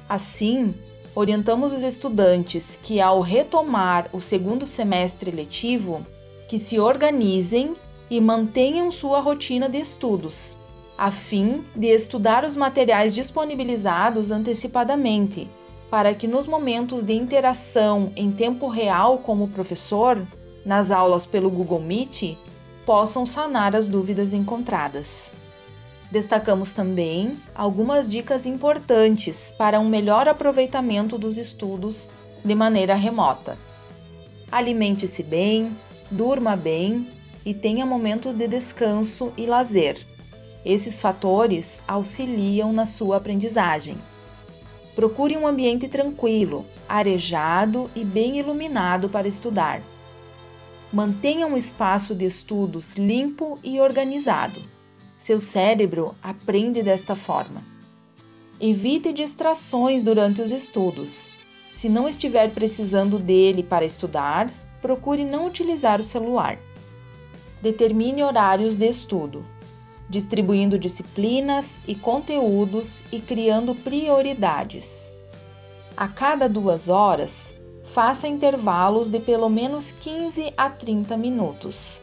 Assim, 0.08 0.74
orientamos 1.14 1.72
os 1.72 1.82
estudantes 1.82 2.78
que, 2.82 3.00
ao 3.00 3.20
retomar 3.20 4.08
o 4.12 4.20
segundo 4.20 4.66
semestre 4.66 5.30
letivo, 5.30 6.06
que 6.48 6.58
se 6.58 6.78
organizem 6.78 7.74
e 8.10 8.20
mantenham 8.20 8.90
sua 8.90 9.20
rotina 9.20 9.68
de 9.68 9.78
estudos, 9.78 10.56
a 10.96 11.10
fim 11.10 11.64
de 11.74 11.86
estudar 11.86 12.44
os 12.44 12.56
materiais 12.56 13.14
disponibilizados 13.14 14.30
antecipadamente 14.30 15.48
para 15.92 16.14
que 16.14 16.26
nos 16.26 16.46
momentos 16.46 17.02
de 17.02 17.12
interação 17.12 18.10
em 18.16 18.32
tempo 18.32 18.66
real 18.66 19.18
com 19.18 19.42
o 19.42 19.48
professor, 19.48 20.26
nas 20.64 20.90
aulas 20.90 21.26
pelo 21.26 21.50
Google 21.50 21.80
Meet, 21.80 22.38
possam 22.86 23.26
sanar 23.26 23.76
as 23.76 23.88
dúvidas 23.88 24.32
encontradas. 24.32 25.30
Destacamos 26.12 26.72
também 26.72 27.38
algumas 27.54 28.06
dicas 28.06 28.44
importantes 28.44 29.50
para 29.56 29.80
um 29.80 29.88
melhor 29.88 30.28
aproveitamento 30.28 31.16
dos 31.16 31.38
estudos 31.38 32.10
de 32.44 32.54
maneira 32.54 32.94
remota. 32.94 33.56
Alimente-se 34.50 35.22
bem, 35.22 35.74
durma 36.10 36.54
bem 36.54 37.08
e 37.46 37.54
tenha 37.54 37.86
momentos 37.86 38.34
de 38.34 38.46
descanso 38.46 39.32
e 39.38 39.46
lazer. 39.46 40.06
Esses 40.66 41.00
fatores 41.00 41.82
auxiliam 41.88 42.74
na 42.74 42.84
sua 42.84 43.16
aprendizagem. 43.16 43.96
Procure 44.94 45.34
um 45.38 45.46
ambiente 45.46 45.88
tranquilo, 45.88 46.66
arejado 46.86 47.90
e 47.96 48.04
bem 48.04 48.38
iluminado 48.38 49.08
para 49.08 49.26
estudar. 49.26 49.80
Mantenha 50.92 51.46
um 51.46 51.56
espaço 51.56 52.14
de 52.14 52.26
estudos 52.26 52.98
limpo 52.98 53.58
e 53.64 53.80
organizado. 53.80 54.71
Seu 55.22 55.40
cérebro 55.40 56.14
aprende 56.22 56.82
desta 56.82 57.14
forma. 57.14 57.62
Evite 58.60 59.12
distrações 59.12 60.02
durante 60.02 60.42
os 60.42 60.50
estudos. 60.50 61.30
Se 61.70 61.88
não 61.88 62.08
estiver 62.08 62.50
precisando 62.50 63.18
dele 63.18 63.62
para 63.62 63.84
estudar, 63.84 64.50
procure 64.80 65.24
não 65.24 65.46
utilizar 65.46 66.00
o 66.00 66.04
celular. 66.04 66.58
Determine 67.62 68.22
horários 68.22 68.76
de 68.76 68.88
estudo 68.88 69.44
distribuindo 70.12 70.78
disciplinas 70.78 71.80
e 71.88 71.94
conteúdos 71.94 73.02
e 73.10 73.18
criando 73.18 73.74
prioridades. 73.74 75.10
A 75.96 76.06
cada 76.06 76.50
duas 76.50 76.90
horas, 76.90 77.54
faça 77.82 78.28
intervalos 78.28 79.08
de 79.08 79.18
pelo 79.18 79.48
menos 79.48 79.92
15 79.92 80.52
a 80.54 80.68
30 80.68 81.16
minutos. 81.16 82.02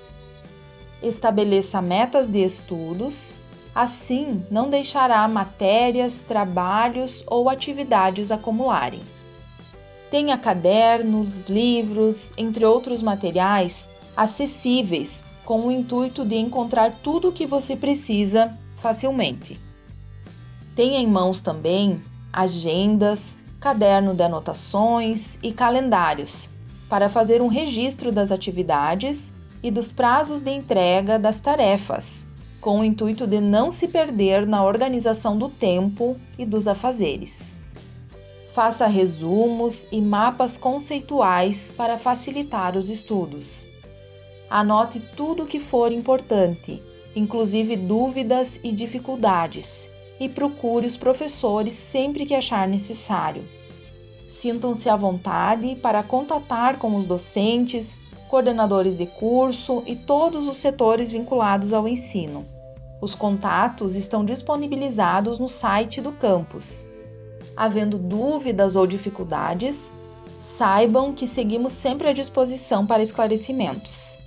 Estabeleça 1.02 1.82
metas 1.82 2.30
de 2.30 2.44
estudos, 2.44 3.38
assim 3.74 4.44
não 4.52 4.70
deixará 4.70 5.28
matérias, 5.28 6.24
trabalhos 6.24 7.24
ou 7.26 7.50
atividades 7.50 8.32
acumularem. 8.32 9.02
Tenha 10.12 10.38
cadernos, 10.38 11.48
livros, 11.48 12.34
entre 12.38 12.66
outros 12.66 13.02
materiais 13.02 13.88
acessíveis 14.18 15.24
com 15.46 15.68
o 15.68 15.72
intuito 15.72 16.26
de 16.26 16.36
encontrar 16.36 17.00
tudo 17.02 17.30
o 17.30 17.32
que 17.32 17.46
você 17.46 17.76
precisa 17.76 18.58
facilmente. 18.78 19.60
Tenha 20.76 21.00
em 21.00 21.08
mãos 21.08 21.42
também 21.42 22.02
agendas, 22.32 23.38
caderno 23.60 24.14
de 24.14 24.24
anotações 24.24 25.40
e 25.42 25.52
calendários 25.52 26.50
para 26.90 27.08
fazer 27.08 27.42
um 27.42 27.48
registro 27.48 28.12
das 28.12 28.32
atividades 28.32 29.34
e 29.62 29.70
dos 29.70 29.92
prazos 29.92 30.44
de 30.44 30.52
entrega 30.52 31.20
das 31.20 31.40
tarefas, 31.40 32.26
com 32.62 32.80
o 32.80 32.84
intuito 32.84 33.26
de 33.26 33.40
não 33.40 33.72
se 33.72 33.88
perder 33.88 34.46
na 34.46 34.64
organização 34.64 35.38
do 35.38 35.50
tempo 35.50 36.18
e 36.38 36.46
dos 36.46 36.68
afazeres. 36.68 37.58
Faça 38.54 38.88
resumos 38.88 39.88
e 39.92 40.02
mapas 40.02 40.58
conceituais 40.58 41.72
para 41.72 41.98
facilitar 41.98 42.76
os 42.76 42.90
estudos. 42.90 43.68
Anote 44.50 45.00
tudo 45.16 45.44
o 45.44 45.46
que 45.46 45.60
for 45.60 45.92
importante, 45.92 46.82
inclusive 47.16 47.76
dúvidas 47.76 48.60
e 48.64 48.72
dificuldades, 48.72 49.90
e 50.20 50.28
procure 50.28 50.88
os 50.88 50.98
professores 50.98 51.74
sempre 51.74 52.26
que 52.26 52.34
achar 52.34 52.68
necessário. 52.68 53.44
Sintam-se 54.28 54.90
à 54.90 54.96
vontade 54.96 55.76
para 55.76 56.04
contatar 56.04 56.78
com 56.78 56.96
os 56.96 57.06
docentes, 57.06 58.00
coordenadores 58.30 58.96
de 58.96 59.08
curso 59.08 59.82
e 59.88 59.96
todos 59.96 60.48
os 60.48 60.58
setores 60.58 61.12
vinculados 61.12 61.74
ao 61.74 61.88
ensino. 61.88 62.46
Os 63.02 63.16
contatos 63.16 63.96
estão 63.96 64.24
disponibilizados 64.24 65.40
no 65.40 65.50
site 65.50 66.00
do 66.00 66.12
campus. 66.12 66.86
Havendo 67.58 67.98
dúvidas 67.98 68.76
ou 68.76 68.86
dificuldades, 68.86 69.92
saibam 70.40 71.12
que 71.12 71.26
seguimos 71.26 71.74
sempre 71.74 72.08
à 72.08 72.14
disposição 72.14 72.86
para 72.86 73.02
esclarecimentos. 73.02 74.18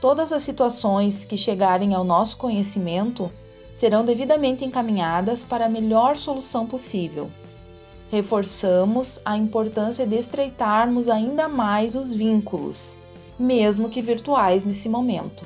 Todas 0.00 0.32
as 0.32 0.42
situações 0.42 1.24
que 1.24 1.36
chegarem 1.36 1.94
ao 1.94 2.04
nosso 2.04 2.36
conhecimento 2.36 3.30
serão 3.72 4.04
devidamente 4.04 4.64
encaminhadas 4.64 5.44
para 5.44 5.66
a 5.66 5.70
melhor 5.70 6.18
solução 6.18 6.66
possível. 6.66 7.30
Reforçamos 8.10 9.20
a 9.24 9.36
importância 9.36 10.06
de 10.06 10.16
estreitarmos 10.16 11.08
ainda 11.08 11.48
mais 11.48 11.94
os 11.94 12.12
vínculos, 12.12 12.96
mesmo 13.38 13.88
que 13.88 14.00
virtuais 14.00 14.64
nesse 14.64 14.88
momento, 14.88 15.44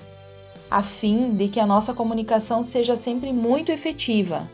a 0.70 0.82
fim 0.82 1.32
de 1.32 1.48
que 1.48 1.58
a 1.58 1.66
nossa 1.66 1.92
comunicação 1.92 2.62
seja 2.62 2.94
sempre 2.94 3.32
muito 3.32 3.72
efetiva, 3.72 4.48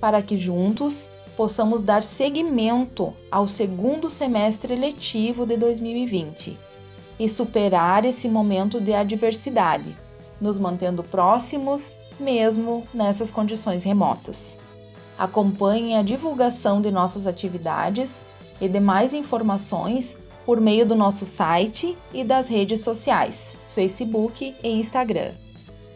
para 0.00 0.20
que 0.22 0.36
juntos 0.36 1.08
possamos 1.36 1.80
dar 1.80 2.02
seguimento 2.02 3.14
ao 3.30 3.46
segundo 3.46 4.10
semestre 4.10 4.74
letivo 4.74 5.46
de 5.46 5.56
2020 5.56 6.58
e 7.18 7.28
superar 7.28 8.04
esse 8.04 8.28
momento 8.28 8.80
de 8.80 8.92
adversidade, 8.92 9.96
nos 10.40 10.58
mantendo 10.58 11.02
próximos 11.02 11.96
mesmo 12.18 12.86
nessas 12.92 13.30
condições 13.30 13.84
remotas. 13.84 14.56
Acompanhe 15.18 15.96
a 15.96 16.02
divulgação 16.02 16.80
de 16.80 16.90
nossas 16.90 17.26
atividades 17.26 18.22
e 18.60 18.68
demais 18.68 19.14
informações 19.14 20.16
por 20.44 20.60
meio 20.60 20.86
do 20.86 20.94
nosso 20.94 21.26
site 21.26 21.96
e 22.12 22.24
das 22.24 22.48
redes 22.48 22.80
sociais, 22.80 23.56
Facebook 23.74 24.54
e 24.62 24.68
Instagram. 24.68 25.32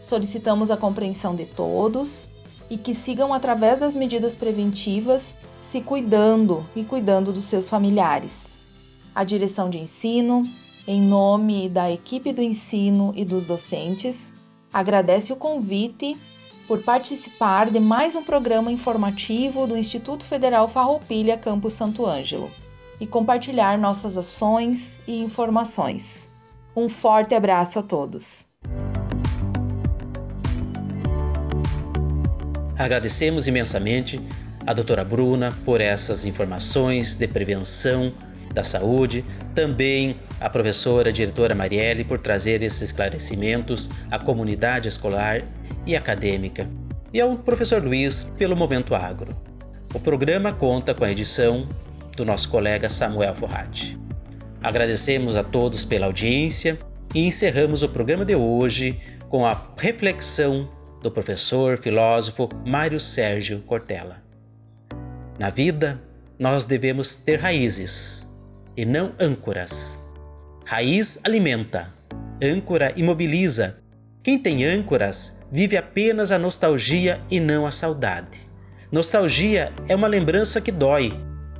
Solicitamos 0.02 0.70
a 0.70 0.76
compreensão 0.76 1.34
de 1.34 1.46
todos 1.46 2.28
e 2.68 2.76
que 2.76 2.94
sigam 2.94 3.32
através 3.32 3.78
das 3.78 3.96
medidas 3.96 4.36
preventivas, 4.36 5.38
se 5.62 5.80
cuidando 5.80 6.66
e 6.74 6.84
cuidando 6.84 7.32
dos 7.32 7.44
seus 7.44 7.68
familiares. 7.68 8.58
A 9.14 9.24
direção 9.24 9.70
de 9.70 9.78
ensino, 9.78 10.42
em 10.86 11.00
nome 11.00 11.68
da 11.68 11.90
equipe 11.90 12.32
do 12.32 12.42
ensino 12.42 13.12
e 13.16 13.24
dos 13.24 13.46
docentes, 13.46 14.34
agradece 14.72 15.32
o 15.32 15.36
convite 15.36 16.16
por 16.68 16.82
participar 16.82 17.70
de 17.70 17.78
mais 17.78 18.14
um 18.14 18.22
programa 18.22 18.72
informativo 18.72 19.66
do 19.66 19.76
Instituto 19.76 20.26
Federal 20.26 20.68
Farroupilha 20.68 21.36
Campus 21.36 21.74
Santo 21.74 22.04
Ângelo 22.06 22.50
e 23.00 23.06
compartilhar 23.06 23.78
nossas 23.78 24.16
ações 24.16 24.98
e 25.06 25.20
informações. 25.20 26.28
Um 26.76 26.88
forte 26.88 27.34
abraço 27.34 27.78
a 27.78 27.82
todos. 27.82 28.44
Agradecemos 32.76 33.46
imensamente 33.46 34.20
a 34.66 34.72
doutora 34.72 35.04
Bruna 35.04 35.56
por 35.64 35.80
essas 35.80 36.24
informações 36.24 37.16
de 37.16 37.28
prevenção 37.28 38.12
da 38.52 38.64
saúde, 38.64 39.24
também 39.54 40.16
a 40.40 40.48
professora 40.48 41.10
a 41.10 41.12
diretora 41.12 41.54
Marielle 41.54 42.04
por 42.04 42.20
trazer 42.20 42.62
esses 42.62 42.82
esclarecimentos 42.82 43.90
à 44.10 44.18
comunidade 44.18 44.88
escolar 44.88 45.42
e 45.84 45.96
acadêmica, 45.96 46.68
e 47.12 47.20
ao 47.20 47.36
professor 47.36 47.82
Luiz 47.82 48.30
pelo 48.38 48.56
Momento 48.56 48.94
Agro. 48.94 49.36
O 49.92 50.00
programa 50.00 50.52
conta 50.52 50.94
com 50.94 51.04
a 51.04 51.10
edição 51.10 51.68
do 52.16 52.24
nosso 52.24 52.48
colega 52.48 52.88
Samuel 52.88 53.34
Forratti. 53.34 53.98
Agradecemos 54.62 55.36
a 55.36 55.42
todos 55.42 55.84
pela 55.84 56.06
audiência 56.06 56.78
e 57.14 57.26
encerramos 57.26 57.82
o 57.82 57.88
programa 57.88 58.24
de 58.24 58.34
hoje 58.34 59.00
com 59.28 59.44
a 59.44 59.72
reflexão 59.76 60.70
do 61.02 61.10
professor 61.10 61.76
filósofo 61.76 62.48
Mário 62.64 62.98
Sérgio 62.98 63.60
Cortella. 63.60 64.22
Na 65.38 65.50
vida, 65.50 66.00
nós 66.38 66.64
devemos 66.64 67.16
ter 67.16 67.40
raízes 67.40 68.26
e 68.76 68.84
não 68.84 69.12
âncoras. 69.20 69.98
Raiz 70.64 71.20
alimenta, 71.24 71.92
âncora 72.42 72.92
imobiliza. 72.96 73.82
Quem 74.22 74.38
tem 74.38 74.64
âncoras 74.64 75.46
vive 75.52 75.76
apenas 75.76 76.32
a 76.32 76.38
nostalgia 76.38 77.20
e 77.30 77.38
não 77.38 77.66
a 77.66 77.70
saudade. 77.70 78.40
Nostalgia 78.90 79.72
é 79.88 79.94
uma 79.94 80.08
lembrança 80.08 80.60
que 80.60 80.72
dói, 80.72 81.12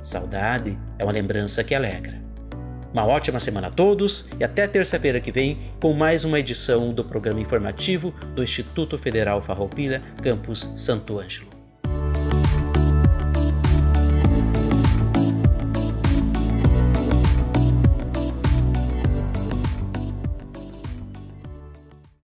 saudade 0.05 0.77
é 0.99 1.03
uma 1.03 1.11
lembrança 1.11 1.63
que 1.63 1.73
alegra. 1.73 2.23
Uma 2.93 3.05
ótima 3.05 3.39
semana 3.39 3.67
a 3.67 3.71
todos 3.71 4.27
e 4.39 4.43
até 4.43 4.67
terça-feira 4.67 5.19
que 5.19 5.31
vem 5.31 5.59
com 5.81 5.91
mais 5.93 6.23
uma 6.23 6.39
edição 6.39 6.93
do 6.93 7.03
programa 7.03 7.41
informativo 7.41 8.13
do 8.33 8.43
Instituto 8.43 8.97
Federal 8.97 9.41
Farroupilha, 9.41 10.01
campus 10.21 10.71
Santo 10.77 11.19
Ângelo. 11.19 11.54